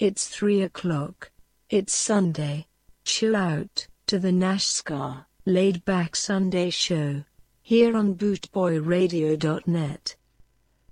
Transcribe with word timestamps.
It's 0.00 0.26
three 0.28 0.62
o'clock. 0.62 1.30
It's 1.68 1.94
Sunday. 1.94 2.68
Chill 3.04 3.36
out 3.36 3.86
to 4.06 4.18
the 4.18 4.30
NASCAR 4.30 5.26
laid 5.44 5.84
back 5.84 6.16
Sunday 6.16 6.70
show 6.70 7.24
here 7.60 7.94
on 7.94 8.14
bootboyradio.net. 8.14 10.16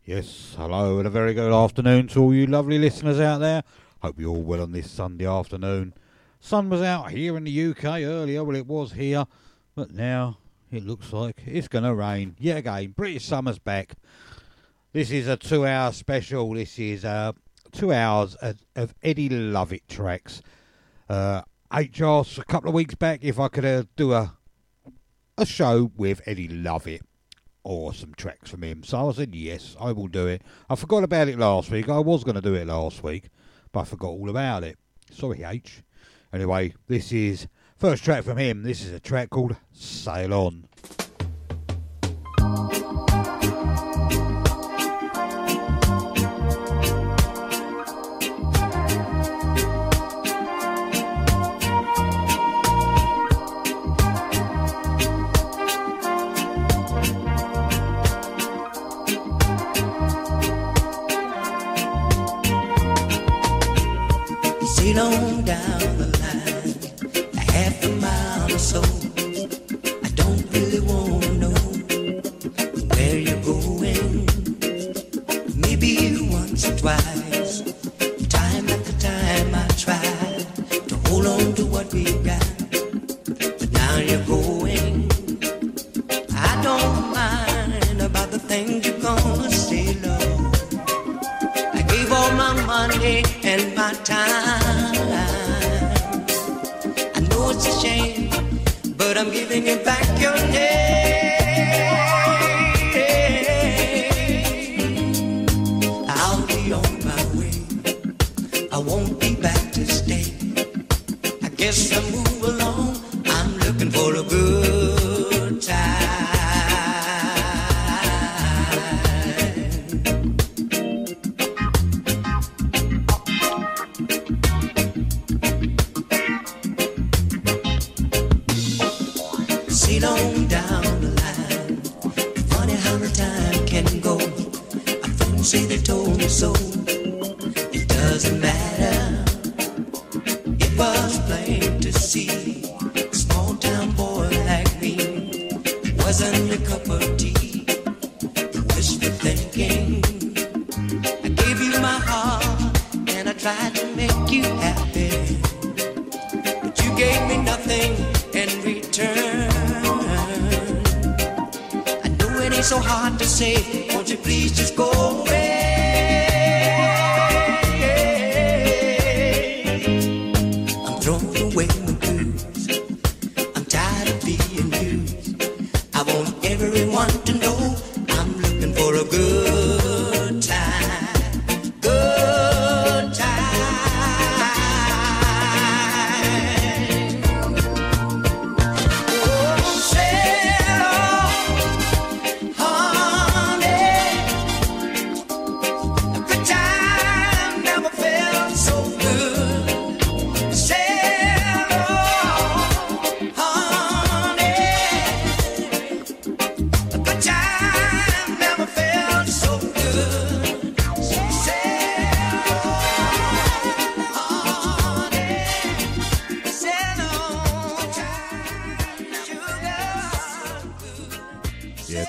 Yes, 0.04 0.54
hello 0.58 0.98
and 0.98 1.06
a 1.06 1.10
very 1.10 1.32
good 1.32 1.54
afternoon 1.54 2.08
to 2.08 2.20
all 2.20 2.34
you 2.34 2.44
lovely 2.44 2.78
listeners 2.78 3.18
out 3.18 3.38
there. 3.38 3.64
Hope 4.02 4.20
you're 4.20 4.28
all 4.28 4.42
well 4.42 4.60
on 4.60 4.72
this 4.72 4.90
Sunday 4.90 5.26
afternoon. 5.26 5.94
Sun 6.38 6.68
was 6.68 6.82
out 6.82 7.10
here 7.10 7.34
in 7.38 7.44
the 7.44 7.70
UK 7.70 8.02
earlier, 8.02 8.44
well 8.44 8.56
it 8.56 8.66
was 8.66 8.92
here, 8.92 9.24
but 9.74 9.90
now 9.90 10.36
it 10.70 10.84
looks 10.84 11.14
like 11.14 11.40
it's 11.46 11.68
going 11.68 11.84
to 11.84 11.94
rain. 11.94 12.36
Yet 12.38 12.58
again, 12.58 12.92
British 12.94 13.24
summer's 13.24 13.58
back. 13.58 13.94
This 14.92 15.10
is 15.10 15.28
a 15.28 15.38
two 15.38 15.64
hour 15.64 15.92
special. 15.92 16.52
This 16.52 16.78
is 16.78 17.06
uh, 17.06 17.32
two 17.72 17.92
hours 17.92 18.34
of, 18.36 18.62
of 18.76 18.94
Eddie 19.02 19.28
Lovett 19.28 19.88
tracks. 19.88 20.42
Uh, 21.08 21.42
H 21.72 22.00
asked 22.00 22.38
a 22.38 22.44
couple 22.44 22.68
of 22.68 22.74
weeks 22.74 22.94
back 22.94 23.20
if 23.22 23.38
I 23.38 23.48
could 23.48 23.64
uh, 23.64 23.84
do 23.96 24.12
a 24.12 24.34
a 25.38 25.46
show 25.46 25.92
with 25.96 26.20
Eddie 26.26 26.48
Lovett 26.48 27.02
or 27.62 27.94
some 27.94 28.12
tracks 28.14 28.50
from 28.50 28.62
him. 28.62 28.82
So 28.82 29.08
I 29.08 29.12
said, 29.12 29.34
yes, 29.34 29.76
I 29.80 29.92
will 29.92 30.08
do 30.08 30.26
it. 30.26 30.42
I 30.68 30.74
forgot 30.74 31.04
about 31.04 31.28
it 31.28 31.38
last 31.38 31.70
week. 31.70 31.88
I 31.88 31.98
was 31.98 32.24
going 32.24 32.34
to 32.34 32.40
do 32.40 32.54
it 32.54 32.66
last 32.66 33.02
week, 33.02 33.28
but 33.72 33.80
I 33.80 33.84
forgot 33.84 34.08
all 34.08 34.28
about 34.28 34.64
it. 34.64 34.76
Sorry, 35.12 35.44
H. 35.44 35.82
Anyway, 36.32 36.74
this 36.88 37.12
is 37.12 37.46
first 37.76 38.04
track 38.04 38.24
from 38.24 38.38
him. 38.38 38.64
This 38.64 38.84
is 38.84 38.92
a 38.92 39.00
track 39.00 39.30
called 39.30 39.56
Sail 39.72 40.34
On. 40.34 40.64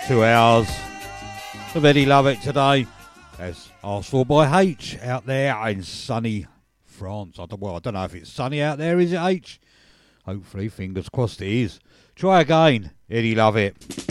Two 0.09 0.23
hours 0.23 0.67
of 1.75 1.85
Eddie 1.85 2.07
Lovett 2.07 2.41
today. 2.41 2.87
As 3.37 3.69
asked 3.83 4.09
for 4.09 4.25
by 4.25 4.61
H 4.61 4.97
out 5.03 5.27
there 5.27 5.55
in 5.67 5.83
sunny 5.83 6.47
France. 6.83 7.37
I 7.37 7.45
don't, 7.45 7.61
well, 7.61 7.75
I 7.75 7.79
don't 7.79 7.93
know 7.93 8.05
if 8.05 8.15
it's 8.15 8.31
sunny 8.31 8.59
out 8.59 8.79
there, 8.79 8.99
is 8.99 9.13
it 9.13 9.21
H? 9.21 9.61
Hopefully, 10.25 10.67
fingers 10.67 11.09
crossed 11.09 11.43
it 11.43 11.49
is. 11.49 11.79
Try 12.15 12.41
again, 12.41 12.89
Eddie 13.07 13.35
Lovett. 13.35 14.08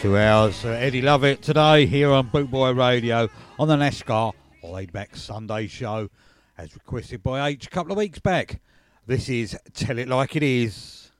Two 0.00 0.16
hours. 0.16 0.64
Uh, 0.64 0.68
Eddie 0.68 1.02
Lovett 1.02 1.42
today 1.42 1.84
here 1.84 2.12
on 2.12 2.30
Bootboy 2.30 2.78
Radio 2.78 3.28
on 3.58 3.66
the 3.66 3.74
NASCAR 3.74 4.32
Laid 4.62 4.92
Back 4.92 5.16
Sunday 5.16 5.66
show, 5.66 6.08
as 6.56 6.72
requested 6.72 7.20
by 7.20 7.48
H 7.48 7.66
a 7.66 7.70
couple 7.70 7.90
of 7.90 7.98
weeks 7.98 8.20
back. 8.20 8.60
This 9.06 9.28
is 9.28 9.58
Tell 9.74 9.98
It 9.98 10.06
Like 10.06 10.36
It 10.36 10.44
Is. 10.44 11.10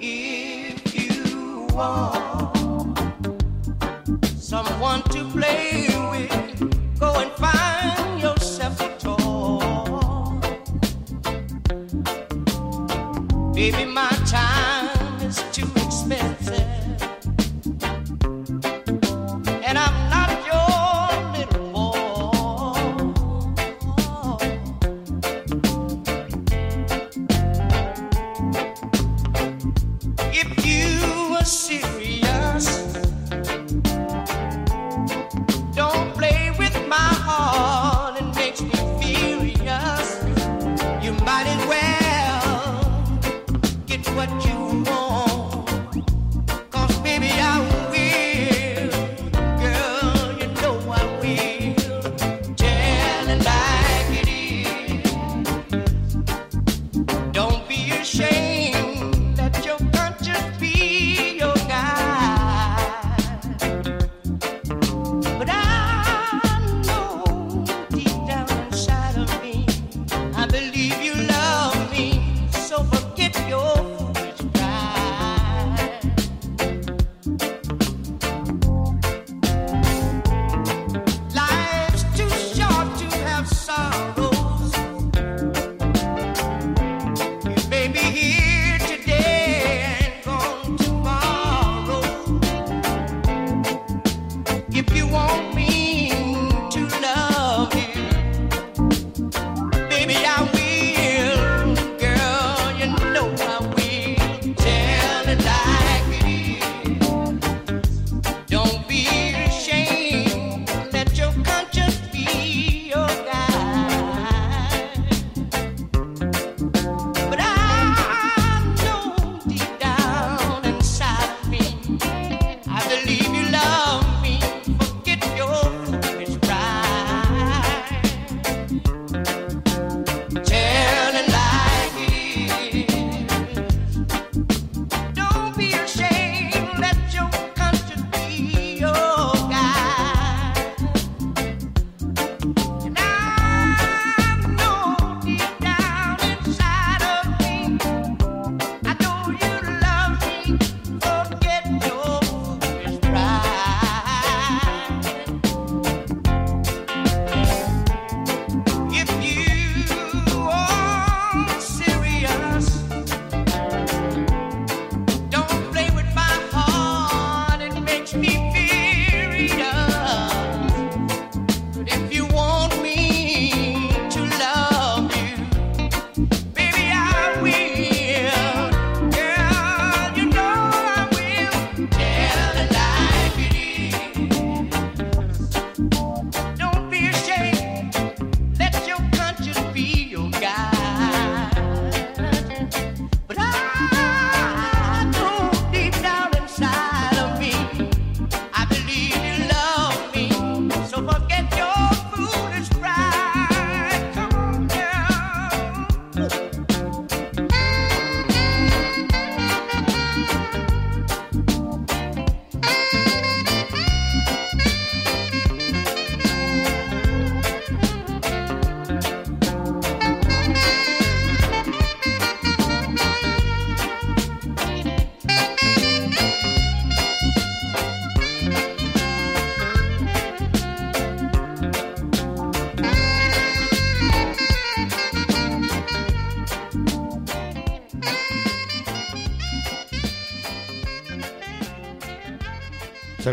If 0.00 0.94
you 0.96 1.68
want 1.72 3.44
someone 4.24 5.02
to 5.04 5.24
play 5.30 5.86
with, 6.10 6.98
go 6.98 7.14
and 7.20 7.30
find 7.32 8.20
yourself 8.20 8.80
a 8.80 8.98
toy. 8.98 9.60
Baby, 13.54 13.84
my 13.84 14.09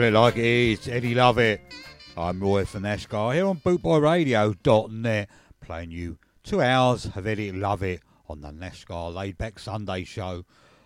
it 0.07 0.13
like 0.13 0.37
it 0.37 0.45
is. 0.45 0.87
Eddie 0.87 1.15
Lovett. 1.15 1.59
I'm 2.15 2.39
Roy 2.39 2.63
Finashgar 2.63 3.33
here 3.33 3.45
on 3.45 3.57
bootboyradio.net 3.57 5.29
playing 5.59 5.91
you 5.91 6.17
two 6.43 6.61
hours 6.61 7.07
of 7.13 7.27
Eddie 7.27 7.51
Lovett 7.51 8.01
on 8.29 8.39
the 8.39 8.51
NASCAR 8.51 9.13
Laid 9.13 9.37
Back 9.37 9.59
Sunday 9.59 10.05
show. 10.05 10.45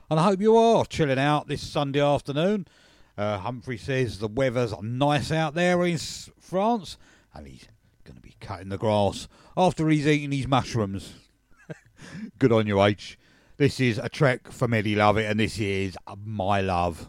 And 0.09 0.19
I 0.19 0.23
hope 0.23 0.41
you 0.41 0.57
are 0.57 0.85
chilling 0.85 1.19
out 1.19 1.47
this 1.47 1.61
Sunday 1.61 2.01
afternoon. 2.01 2.67
Uh, 3.15 3.37
Humphrey 3.37 3.77
says 3.77 4.17
the 4.17 4.27
weather's 4.27 4.73
nice 4.81 5.31
out 5.31 5.53
there 5.53 5.85
in 5.85 5.99
France 5.99 6.97
and 7.35 7.45
he's 7.45 7.67
going 8.03 8.15
to 8.15 8.23
be 8.23 8.35
cutting 8.39 8.69
the 8.69 8.77
grass 8.79 9.27
after 9.55 9.87
he's 9.89 10.07
eaten 10.07 10.31
his 10.31 10.47
mushrooms. 10.47 11.13
Good 12.39 12.51
on 12.51 12.65
you, 12.65 12.81
H. 12.81 13.19
This 13.57 13.79
is 13.79 13.99
a 13.99 14.09
track 14.09 14.51
from 14.51 14.73
Eddie 14.73 14.95
Lovett 14.95 15.29
and 15.29 15.39
this 15.39 15.59
is 15.59 15.95
My 16.25 16.61
Love. 16.61 17.07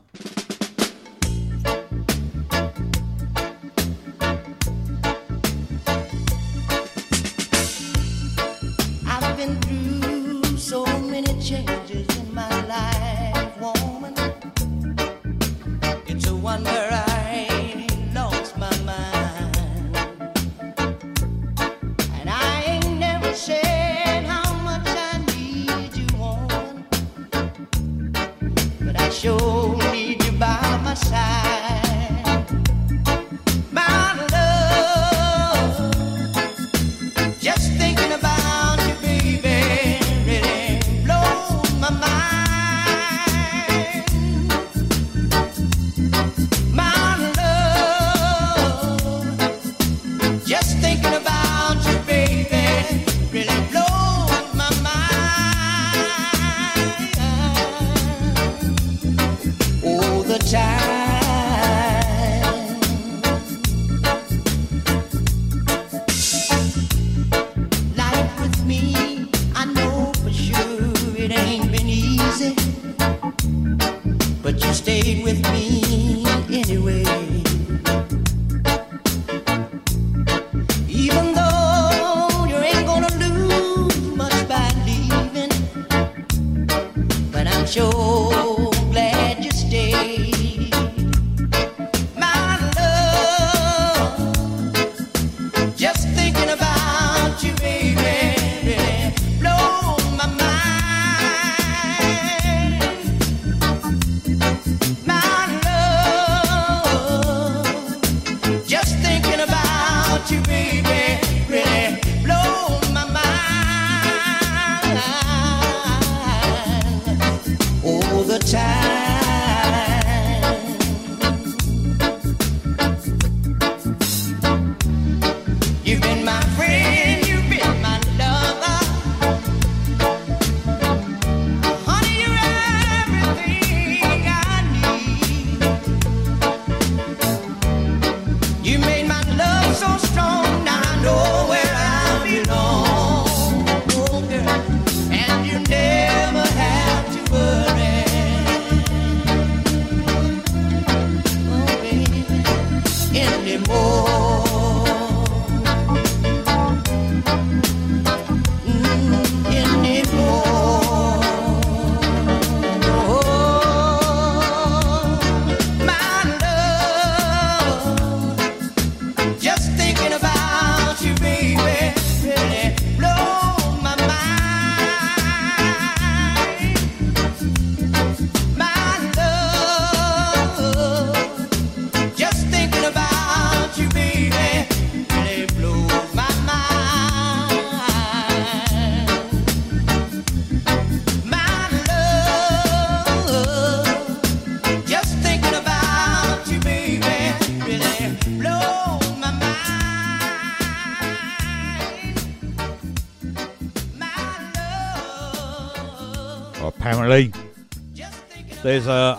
There's 30.94 31.10
a, 31.10 31.61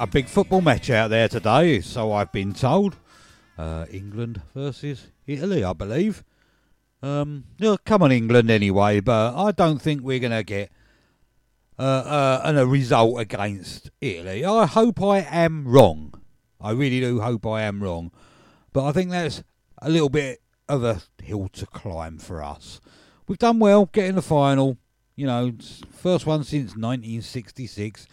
a, 0.03 0.07
big 0.07 0.27
football 0.27 0.61
match 0.61 0.89
out 0.89 1.09
there 1.09 1.27
today, 1.29 1.79
so 1.79 2.11
I've 2.11 2.31
been 2.31 2.53
told. 2.53 2.97
Uh, 3.57 3.85
England 3.89 4.41
versus 4.53 5.07
Italy, 5.25 5.63
I 5.63 5.73
believe. 5.73 6.23
Um, 7.01 7.45
come 7.85 8.03
on, 8.03 8.11
England 8.11 8.51
anyway, 8.51 8.99
but 8.99 9.35
I 9.35 9.51
don't 9.51 9.81
think 9.81 10.01
we're 10.01 10.19
going 10.19 10.31
to 10.31 10.43
get 10.43 10.71
uh, 11.79 11.81
uh, 11.81 12.53
a 12.55 12.65
result 12.65 13.19
against 13.19 13.91
Italy. 14.01 14.43
I 14.43 14.65
hope 14.65 15.01
I 15.01 15.19
am 15.19 15.67
wrong. 15.67 16.13
I 16.59 16.71
really 16.71 16.99
do 16.99 17.21
hope 17.21 17.45
I 17.45 17.61
am 17.61 17.81
wrong. 17.81 18.11
But 18.73 18.85
I 18.85 18.91
think 18.91 19.09
that's 19.09 19.43
a 19.81 19.89
little 19.89 20.09
bit 20.09 20.41
of 20.67 20.83
a 20.83 21.01
hill 21.21 21.49
to 21.53 21.65
climb 21.65 22.17
for 22.17 22.43
us. 22.43 22.81
We've 23.27 23.37
done 23.37 23.59
well 23.59 23.85
getting 23.85 24.15
the 24.15 24.21
final. 24.21 24.77
You 25.15 25.27
know, 25.27 25.53
first 25.91 26.25
one 26.25 26.43
since 26.43 26.71
1966. 26.71 28.07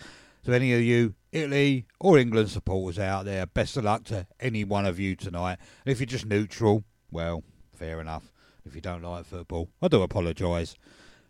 So 0.44 0.52
any 0.52 0.72
of 0.72 0.80
you 0.80 1.14
Italy 1.32 1.86
or 1.98 2.18
England 2.18 2.50
supporters 2.50 2.98
out 2.98 3.24
there, 3.24 3.46
best 3.46 3.76
of 3.76 3.84
luck 3.84 4.04
to 4.04 4.26
any 4.38 4.64
one 4.64 4.86
of 4.86 4.98
you 4.98 5.16
tonight. 5.16 5.58
And 5.84 5.92
if 5.92 6.00
you're 6.00 6.06
just 6.06 6.26
neutral, 6.26 6.84
well, 7.10 7.44
fair 7.74 8.00
enough. 8.00 8.32
If 8.64 8.74
you 8.74 8.80
don't 8.80 9.02
like 9.02 9.24
football, 9.24 9.68
I 9.80 9.88
do 9.88 10.02
apologise. 10.02 10.74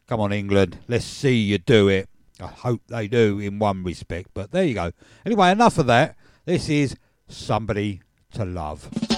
Come 0.06 0.20
on, 0.20 0.32
England, 0.32 0.78
let's 0.88 1.04
see 1.04 1.36
you 1.36 1.58
do 1.58 1.88
it. 1.88 2.08
I 2.40 2.46
hope 2.46 2.82
they 2.88 3.06
do 3.06 3.38
in 3.38 3.58
one 3.58 3.84
respect, 3.84 4.30
but 4.34 4.50
there 4.50 4.64
you 4.64 4.74
go. 4.74 4.92
Anyway, 5.24 5.50
enough 5.50 5.78
of 5.78 5.86
that. 5.86 6.16
This 6.46 6.68
is 6.68 6.96
Somebody 7.28 8.00
to 8.32 8.44
Love. 8.44 9.09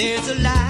There's 0.00 0.28
a 0.30 0.34
light. 0.36 0.69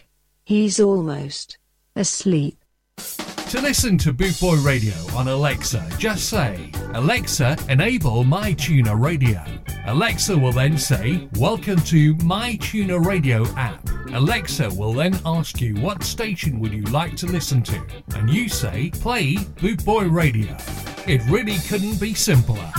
He's 0.51 0.81
almost 0.81 1.57
asleep. 1.95 2.57
To 2.97 3.61
listen 3.61 3.97
to 3.99 4.11
Bootboy 4.11 4.65
Radio 4.65 4.93
on 5.15 5.29
Alexa, 5.29 5.89
just 5.97 6.27
say, 6.27 6.73
Alexa, 6.93 7.55
enable 7.69 8.25
MyTuner 8.25 9.01
Radio. 9.01 9.41
Alexa 9.85 10.37
will 10.37 10.51
then 10.51 10.77
say, 10.77 11.25
Welcome 11.37 11.79
to 11.83 12.15
MyTuner 12.15 13.05
Radio 13.05 13.45
app. 13.55 13.87
Alexa 14.11 14.69
will 14.71 14.91
then 14.91 15.17
ask 15.25 15.61
you 15.61 15.73
what 15.75 16.03
station 16.03 16.59
would 16.59 16.73
you 16.73 16.83
like 16.83 17.15
to 17.15 17.27
listen 17.27 17.63
to, 17.63 17.81
and 18.17 18.29
you 18.29 18.49
say, 18.49 18.89
Play 18.89 19.35
Bootboy 19.35 20.11
Radio. 20.11 20.57
It 21.07 21.21
really 21.31 21.59
couldn't 21.59 21.97
be 21.97 22.13
simpler. 22.13 22.69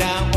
down. 0.00 0.29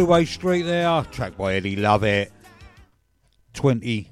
Two 0.00 0.06
Way 0.06 0.24
Street 0.24 0.62
there, 0.62 1.02
track 1.12 1.36
by 1.36 1.56
Eddie 1.56 1.76
Lovett. 1.76 2.32
20, 3.52 4.10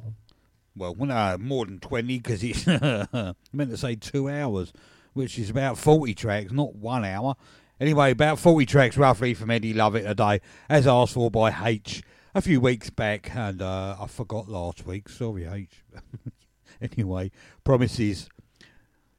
well, 0.77 0.94
no, 0.94 1.38
more 1.40 1.64
than 1.64 1.81
20 1.81 2.18
because 2.18 2.44
it's 2.44 2.66
meant 3.55 3.70
to 3.70 3.77
say 3.79 3.94
two 3.94 4.29
hours, 4.29 4.74
which 5.14 5.38
is 5.38 5.48
about 5.48 5.79
40 5.79 6.12
tracks, 6.12 6.53
not 6.53 6.74
one 6.74 7.07
hour. 7.07 7.37
Anyway, 7.81 8.11
about 8.11 8.38
40 8.38 8.66
tracks 8.66 8.98
roughly 8.98 9.33
from 9.33 9.51
Eddie 9.51 9.72
Lovett 9.72 10.14
day, 10.18 10.42
as 10.68 10.87
asked 10.87 11.14
for 11.14 11.31
by 11.31 11.57
H 11.66 12.03
a 12.35 12.42
few 12.42 12.61
weeks 12.61 12.90
back, 12.90 13.35
and 13.35 13.62
uh, 13.62 13.96
I 13.98 14.07
forgot 14.09 14.46
last 14.46 14.87
week. 14.87 15.09
Sorry, 15.09 15.46
H. 15.46 15.87
anyway, 16.83 17.31
promises. 17.64 18.29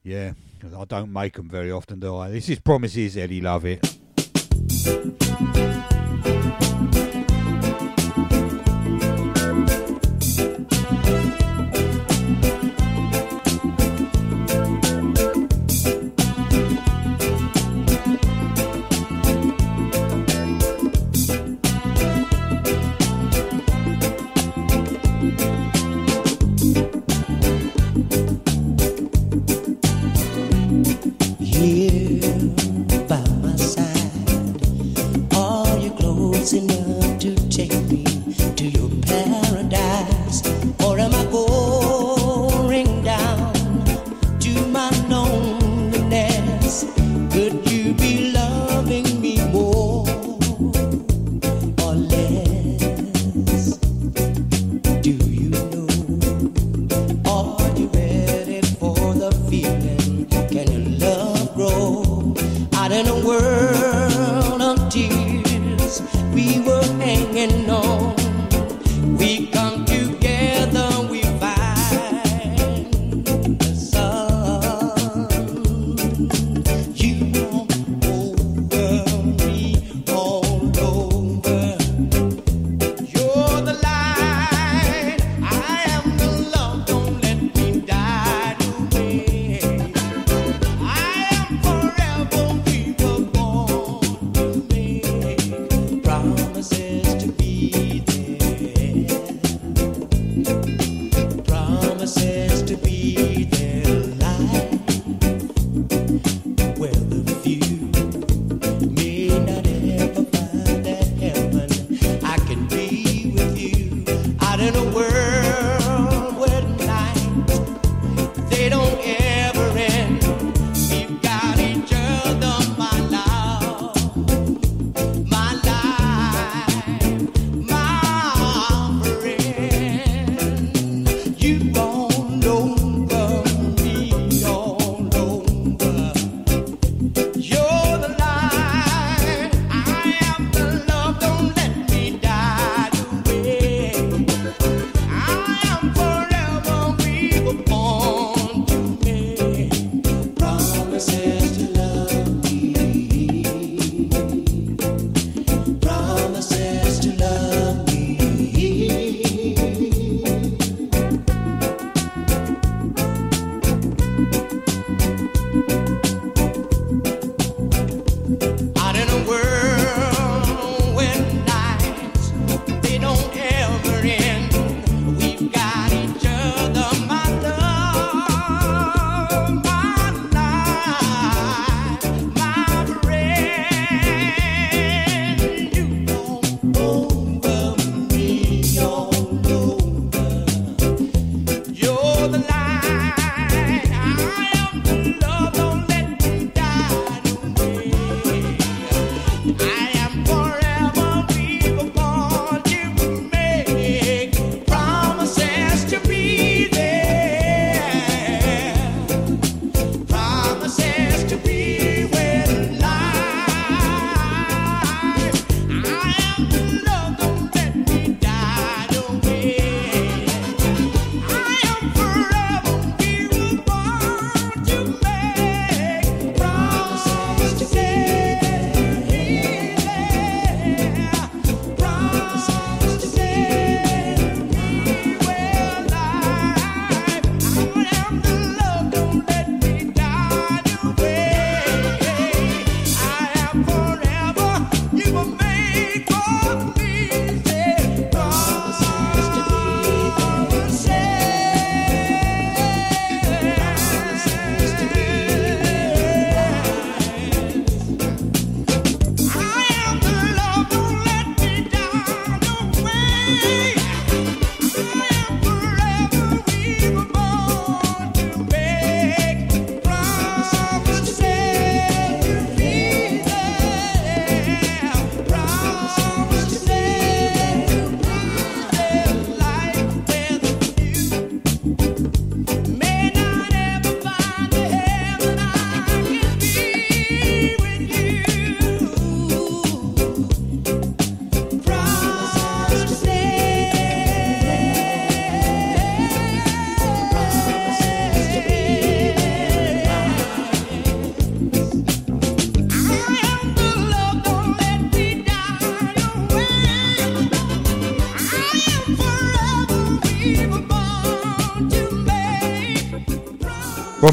Yeah, 0.04 0.34
I 0.78 0.86
don't 0.86 1.12
make 1.12 1.34
them 1.34 1.50
very 1.50 1.72
often, 1.72 2.00
do 2.00 2.16
I? 2.16 2.30
This 2.30 2.48
is 2.48 2.60
Promises, 2.60 3.18
Eddie 3.18 3.42
Lovett. 3.42 3.98
Thank 6.22 6.74
you. 6.74 6.79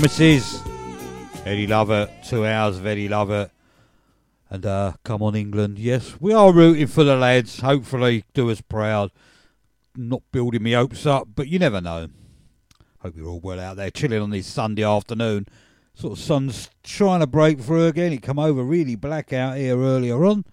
Promises, 0.06 0.62
Eddie 1.44 1.66
Lovett, 1.66 2.08
two 2.24 2.46
hours 2.46 2.78
of 2.78 2.86
Eddie 2.86 3.08
Lovett, 3.08 3.50
and 4.48 4.64
uh, 4.64 4.92
come 5.02 5.20
on 5.20 5.34
England. 5.34 5.80
Yes, 5.80 6.14
we 6.20 6.32
are 6.32 6.52
rooting 6.52 6.86
for 6.86 7.02
the 7.02 7.16
lads. 7.16 7.58
Hopefully, 7.58 8.22
do 8.32 8.48
us 8.48 8.60
proud. 8.60 9.10
Not 9.96 10.22
building 10.30 10.62
me 10.62 10.74
hopes 10.74 11.06
up, 11.06 11.26
but 11.34 11.48
you 11.48 11.58
never 11.58 11.80
know. 11.80 12.06
Hope 13.00 13.16
you're 13.16 13.26
all 13.26 13.40
well 13.40 13.58
out 13.58 13.78
there, 13.78 13.90
chilling 13.90 14.22
on 14.22 14.30
this 14.30 14.46
Sunday 14.46 14.84
afternoon. 14.84 15.46
Sort 15.94 16.12
of 16.12 16.24
sun's 16.24 16.70
trying 16.84 17.18
to 17.18 17.26
break 17.26 17.58
through 17.58 17.86
again. 17.86 18.12
It 18.12 18.22
come 18.22 18.38
over 18.38 18.62
really 18.62 18.94
black 18.94 19.32
out 19.32 19.56
here 19.56 19.76
earlier 19.76 20.24
on. 20.24 20.44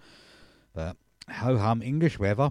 But 0.74 0.98
ho 1.30 1.60
hum, 1.60 1.84
English 1.84 2.18
weather. 2.18 2.50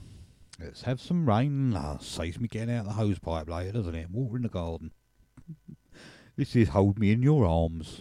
Let's 0.61 0.83
have 0.83 1.01
some 1.01 1.29
rain. 1.29 1.75
Oh, 1.77 1.99
saves 2.01 2.39
me 2.39 2.47
getting 2.47 2.73
out 2.73 2.85
the 2.85 2.93
hose 2.93 3.19
pipe 3.19 3.49
later, 3.49 3.73
doesn't 3.73 3.97
it? 3.97 4.09
Water 4.09 4.37
in 4.37 4.43
the 4.43 4.49
garden. 4.49 4.93
This 6.35 6.57
is 6.57 6.71
Hold 6.71 6.99
Me 6.99 7.13
in 7.13 7.23
Your 7.23 7.45
Arms. 7.45 8.01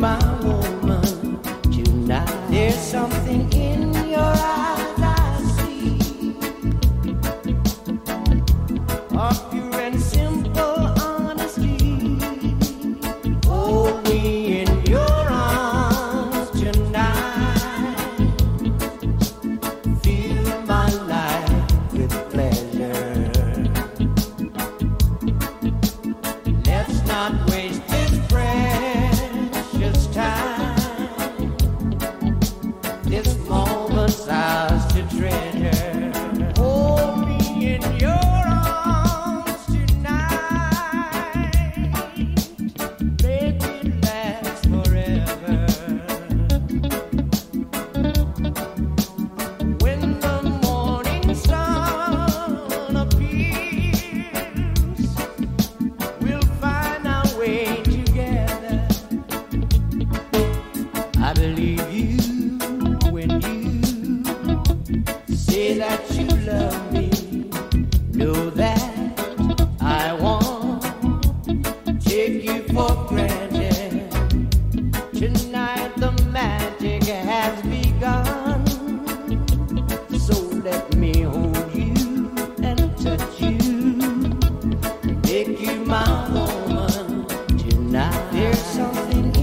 my 0.00 0.39
something 88.80 89.39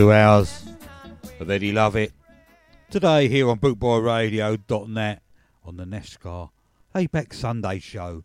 Two 0.00 0.12
hours 0.12 0.64
of 1.40 1.50
Eddie 1.50 1.72
Lovett. 1.72 2.14
Today 2.88 3.28
here 3.28 3.50
on 3.50 3.58
bootboyradio.net 3.58 5.22
on 5.62 5.76
the 5.76 5.84
Neshcar 5.84 6.48
Layback 6.94 7.34
Sunday 7.34 7.80
show. 7.80 8.24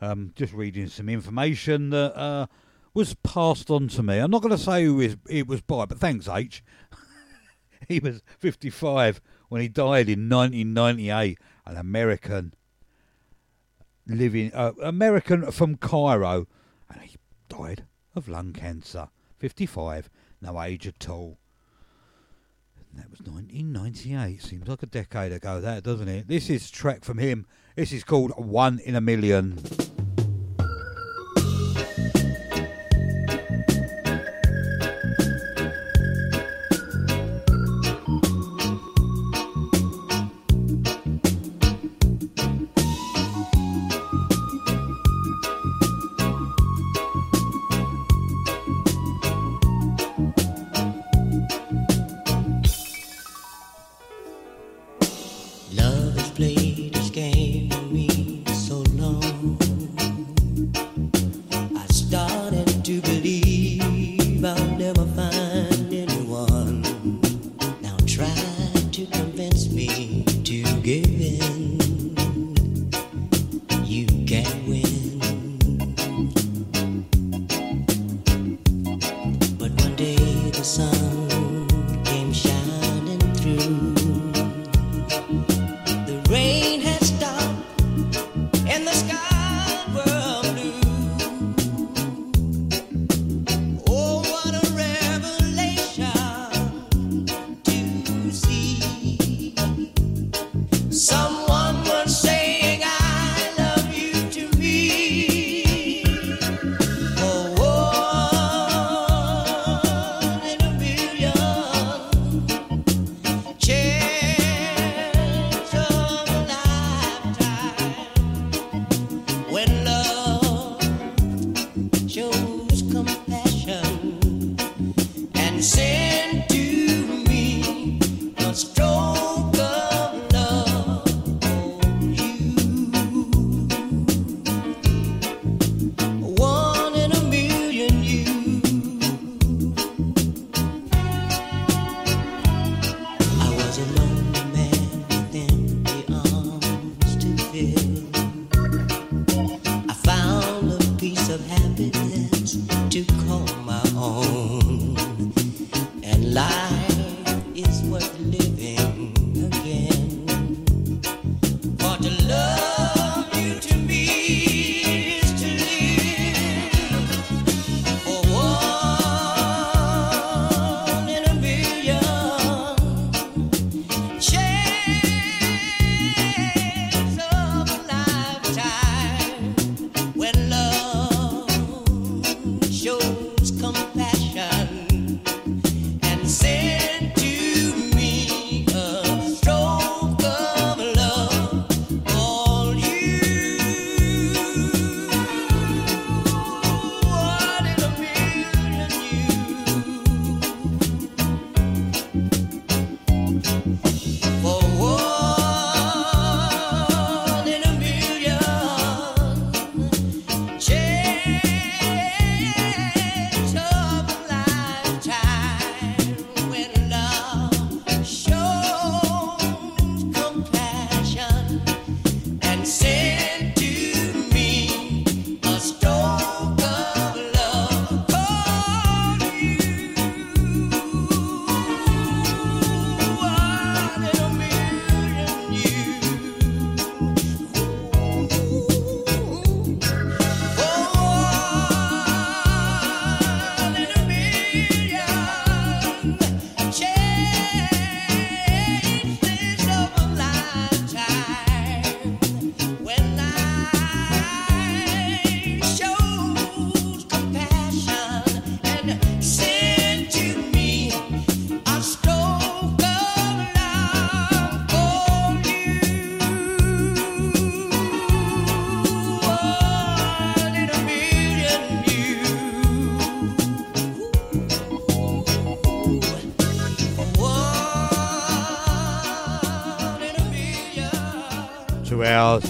Um, 0.00 0.32
just 0.36 0.52
reading 0.52 0.86
some 0.86 1.08
information 1.08 1.90
that 1.90 2.16
uh, 2.16 2.46
was 2.94 3.14
passed 3.14 3.68
on 3.68 3.88
to 3.88 4.04
me. 4.04 4.18
I'm 4.18 4.30
not 4.30 4.42
going 4.42 4.56
to 4.56 4.62
say 4.62 4.84
who 4.84 5.00
it 5.28 5.48
was 5.48 5.60
by, 5.60 5.86
but 5.86 5.98
thanks, 5.98 6.28
H. 6.28 6.62
he 7.88 7.98
was 7.98 8.22
55 8.38 9.20
when 9.48 9.60
he 9.60 9.66
died 9.66 10.08
in 10.08 10.28
1998, 10.28 11.36
an 11.66 11.76
American 11.78 12.54
living, 14.06 14.52
uh, 14.54 14.70
American 14.80 15.50
from 15.50 15.74
Cairo, 15.78 16.46
and 16.88 17.02
he 17.02 17.16
died 17.48 17.86
of 18.14 18.28
lung 18.28 18.52
cancer. 18.52 19.08
55, 19.40 20.08
no 20.42 20.60
age 20.60 20.86
at 20.86 21.08
all. 21.08 21.38
And 22.90 23.02
that 23.02 23.10
was 23.10 23.20
1998. 23.20 24.42
Seems 24.42 24.68
like 24.68 24.82
a 24.82 24.86
decade 24.86 25.32
ago, 25.32 25.60
that 25.60 25.82
doesn't 25.82 26.08
it? 26.08 26.28
This 26.28 26.50
is 26.50 26.70
track 26.70 27.04
from 27.04 27.18
him. 27.18 27.46
This 27.76 27.92
is 27.92 28.04
called 28.04 28.32
One 28.36 28.78
in 28.80 28.94
a 28.94 29.00
Million. 29.00 29.58
To 70.82 71.71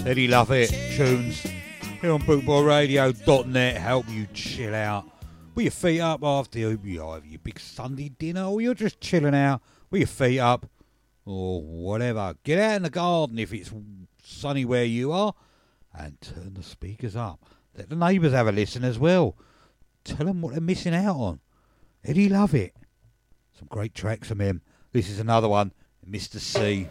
Eddie 0.05 0.26
Lovett 0.26 0.68
tunes 0.96 1.40
here 2.00 2.11
on 2.11 2.20
bootboyradio.net 2.22 3.76
help 3.76 4.09
you 4.09 4.26
chill 4.34 4.74
out. 4.74 5.09
With 5.55 5.64
your 5.64 5.70
feet 5.70 6.00
up 6.00 6.24
after 6.24 6.59
you, 6.59 6.80
you 6.82 7.20
your 7.24 7.38
big 7.42 7.61
Sunday 7.61 8.09
dinner 8.09 8.46
or 8.46 8.61
you're 8.61 8.74
just 8.74 9.00
chilling 9.00 9.34
out 9.34 9.62
with 9.90 10.00
your 10.00 10.09
feet 10.09 10.40
up 10.40 10.66
or 11.24 11.62
whatever. 11.62 12.34
Get 12.42 12.59
out 12.59 12.76
in 12.76 12.82
the 12.82 12.90
garden 12.90 13.38
if 13.38 13.55
it's 13.55 13.70
sunny 14.20 14.64
where 14.64 14.84
you 14.84 15.12
are 15.12 15.34
and 15.94 16.20
turn 16.20 16.55
the 16.55 16.64
speakers 16.64 17.14
up. 17.14 17.38
Let 17.78 17.88
the 17.88 17.96
neighbours 17.96 18.32
have 18.32 18.48
a 18.48 18.53
listen 18.53 18.82
as 18.82 18.98
well. 18.98 19.36
Tell 20.03 20.26
them 20.26 20.42
what 20.42 20.53
they're 20.53 20.61
missing 20.61 20.96
out 20.96 21.16
on. 21.16 21.40
Eddie 22.05 22.28
Lovett. 22.28 22.74
Some 23.57 23.68
great 23.68 23.94
tracks 23.94 24.26
from 24.26 24.40
him. 24.40 24.62
This 24.90 25.09
is 25.09 25.20
another 25.20 25.48
one, 25.48 25.72
Mr. 26.11 26.40
C. 26.40 26.88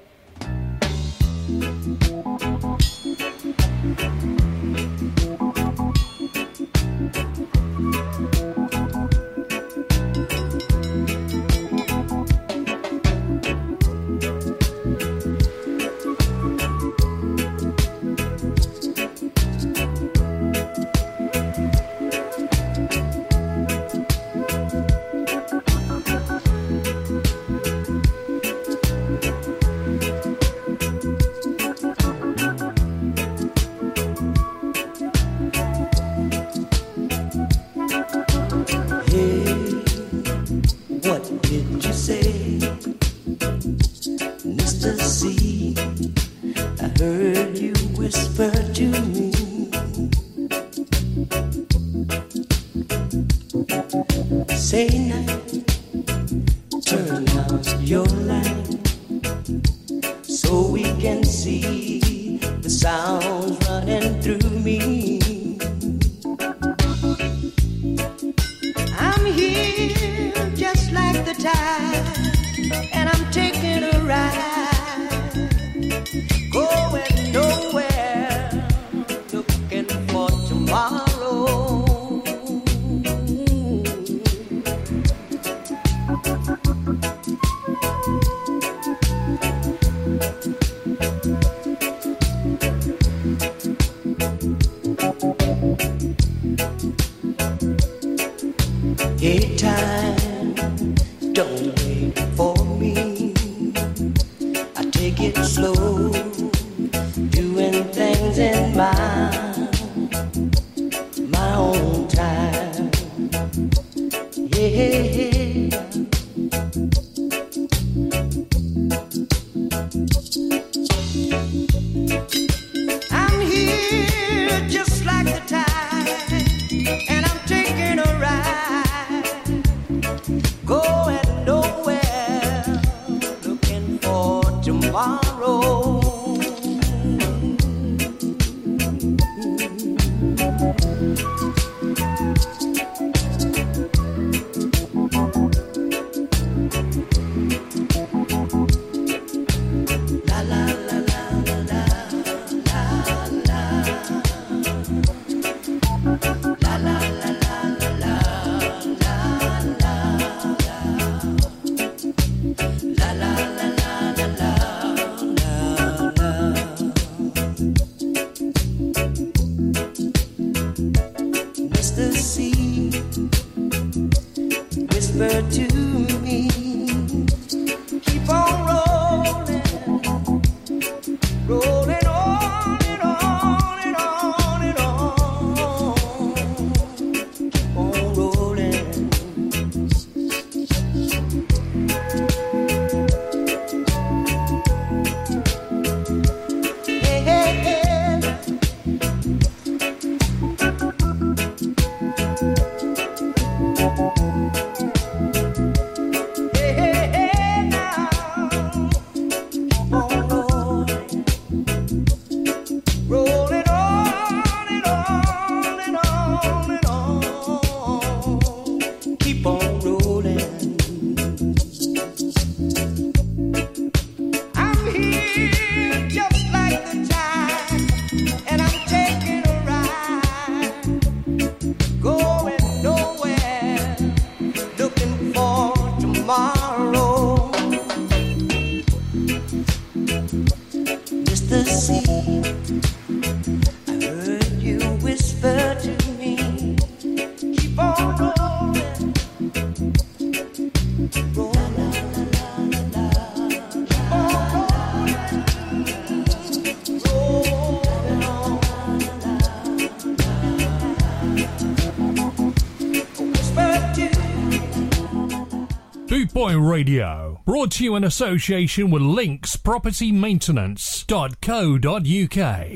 Radio. 266.72 267.42
Brought 267.46 267.72
to 267.72 267.84
you 267.84 267.98
in 267.98 268.06
association 268.06 268.92
with 268.92 269.02
Links 269.02 269.58
Property 269.58 270.14
Maintenance.co.uk. 270.14 272.68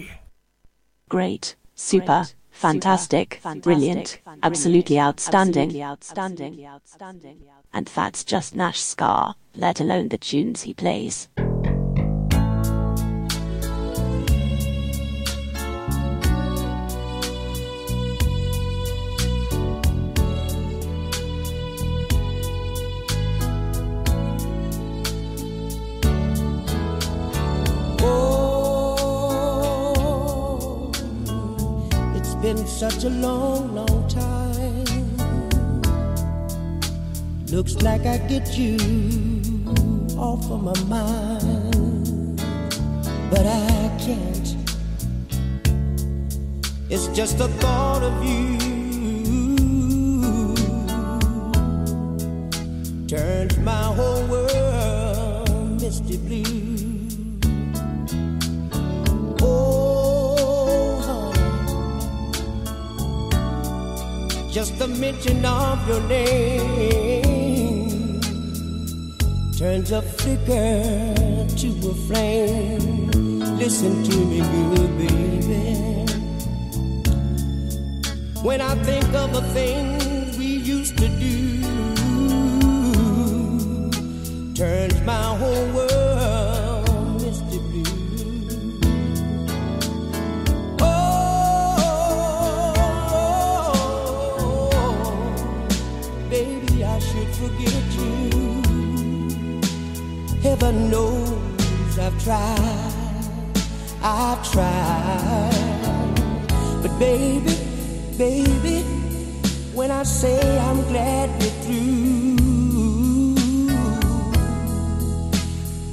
Great, 1.08 1.56
super, 1.76 2.26
fantastic, 2.52 3.40
brilliant, 3.62 4.20
absolutely 4.44 5.00
outstanding. 5.00 5.82
And 7.74 7.88
that's 7.88 8.26
just 8.26 8.54
Nash 8.54 8.82
Scar, 8.82 9.36
let 9.56 9.80
alone 9.80 10.10
the 10.10 10.18
tunes 10.18 10.64
he 10.64 10.74
plays. 10.74 11.30
Such 32.76 33.06
a 33.06 33.10
long, 33.10 33.74
long 33.74 34.06
time. 34.10 34.84
Looks 37.48 37.82
like 37.82 38.06
I 38.06 38.18
get 38.18 38.58
you 38.58 38.76
off 40.18 40.52
of 40.52 40.62
my 40.62 40.78
mind, 40.84 42.38
but 43.32 43.46
I 43.46 43.98
can't. 43.98 44.58
It's 46.90 47.08
just 47.16 47.38
the 47.38 47.48
thought 47.48 48.04
of 48.04 48.26
you 48.26 48.58
turns 53.08 53.58
my 53.60 53.84
whole 53.96 54.28
world 54.28 55.05
just 64.56 64.80
the 64.80 64.88
mention 64.88 65.44
of 65.44 65.86
your 65.86 66.00
name 66.08 67.12
turns 69.60 69.92
a 69.92 70.02
flicker 70.02 71.14
to 71.58 71.68
a 71.90 71.94
flame. 72.08 73.10
Listen 73.58 74.02
to 74.06 74.16
me, 74.16 74.40
good 74.40 74.98
baby. 74.98 75.76
When 78.44 78.62
I 78.62 78.76
think 78.76 79.14
of 79.14 79.34
the 79.34 79.42
things 79.54 80.38
we 80.38 80.46
used 80.46 80.98
to 81.00 81.10
do, 81.10 81.62
turns 84.54 85.02
my 85.02 85.36
whole 85.36 85.68
world 85.74 86.15
forget 97.40 97.84
you. 98.00 98.62
Heaven 100.42 100.90
knows 100.90 102.00
I've 102.00 102.18
tried, 102.24 103.26
I've 104.02 104.52
tried. 104.52 105.86
But 106.82 106.98
baby, 106.98 107.58
baby, 108.18 108.84
when 109.74 109.92
I 109.92 110.04
say 110.04 110.40
I'm 110.60 110.82
glad 110.92 111.30
we're 111.42 111.58
through, 111.66 112.36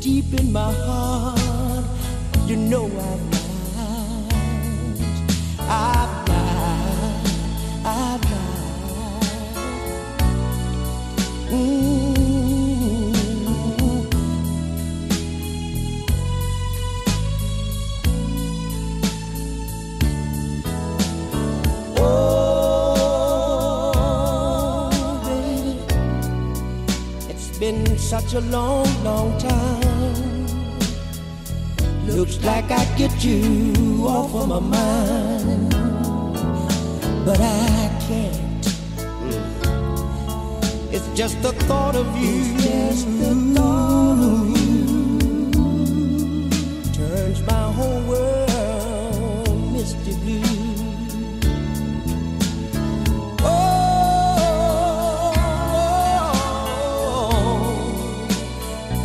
deep 0.00 0.32
in 0.40 0.52
my 0.52 0.72
heart, 0.72 1.86
you 2.46 2.56
know 2.56 2.86
I've 2.86 3.31
Oh, 11.64 12.02
been 27.60 27.96
such 27.96 28.34
a 28.34 28.40
long, 28.40 28.86
long 29.04 29.38
time. 29.38 30.46
Looks 32.06 32.42
like 32.44 32.70
I 32.70 32.84
get 32.98 33.24
you 33.24 34.06
off 34.08 34.34
of 34.34 34.48
my 34.48 34.58
mind, 34.58 35.70
but 37.24 37.40
I 37.40 37.81
just 41.14 41.42
the 41.42 41.52
thought 41.52 41.96
of 41.96 42.06
you. 42.16 42.42
Thought 43.54 44.18
of 44.18 44.56
you 44.56 45.50
turns 46.92 47.40
my 47.42 47.72
whole 47.72 48.00
world 48.08 49.72
misty 49.72 50.14
blue. 50.22 50.42
Oh, 53.42 53.52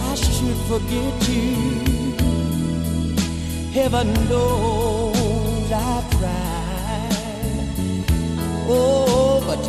I 0.01 0.15
should 0.15 0.59
forget 0.71 1.29
you. 1.29 1.55
Heaven 3.73 4.07
knows 4.29 5.71
I've 5.71 6.09
tried. 6.11 7.11
Oh, 8.69 9.43
but 9.45 9.61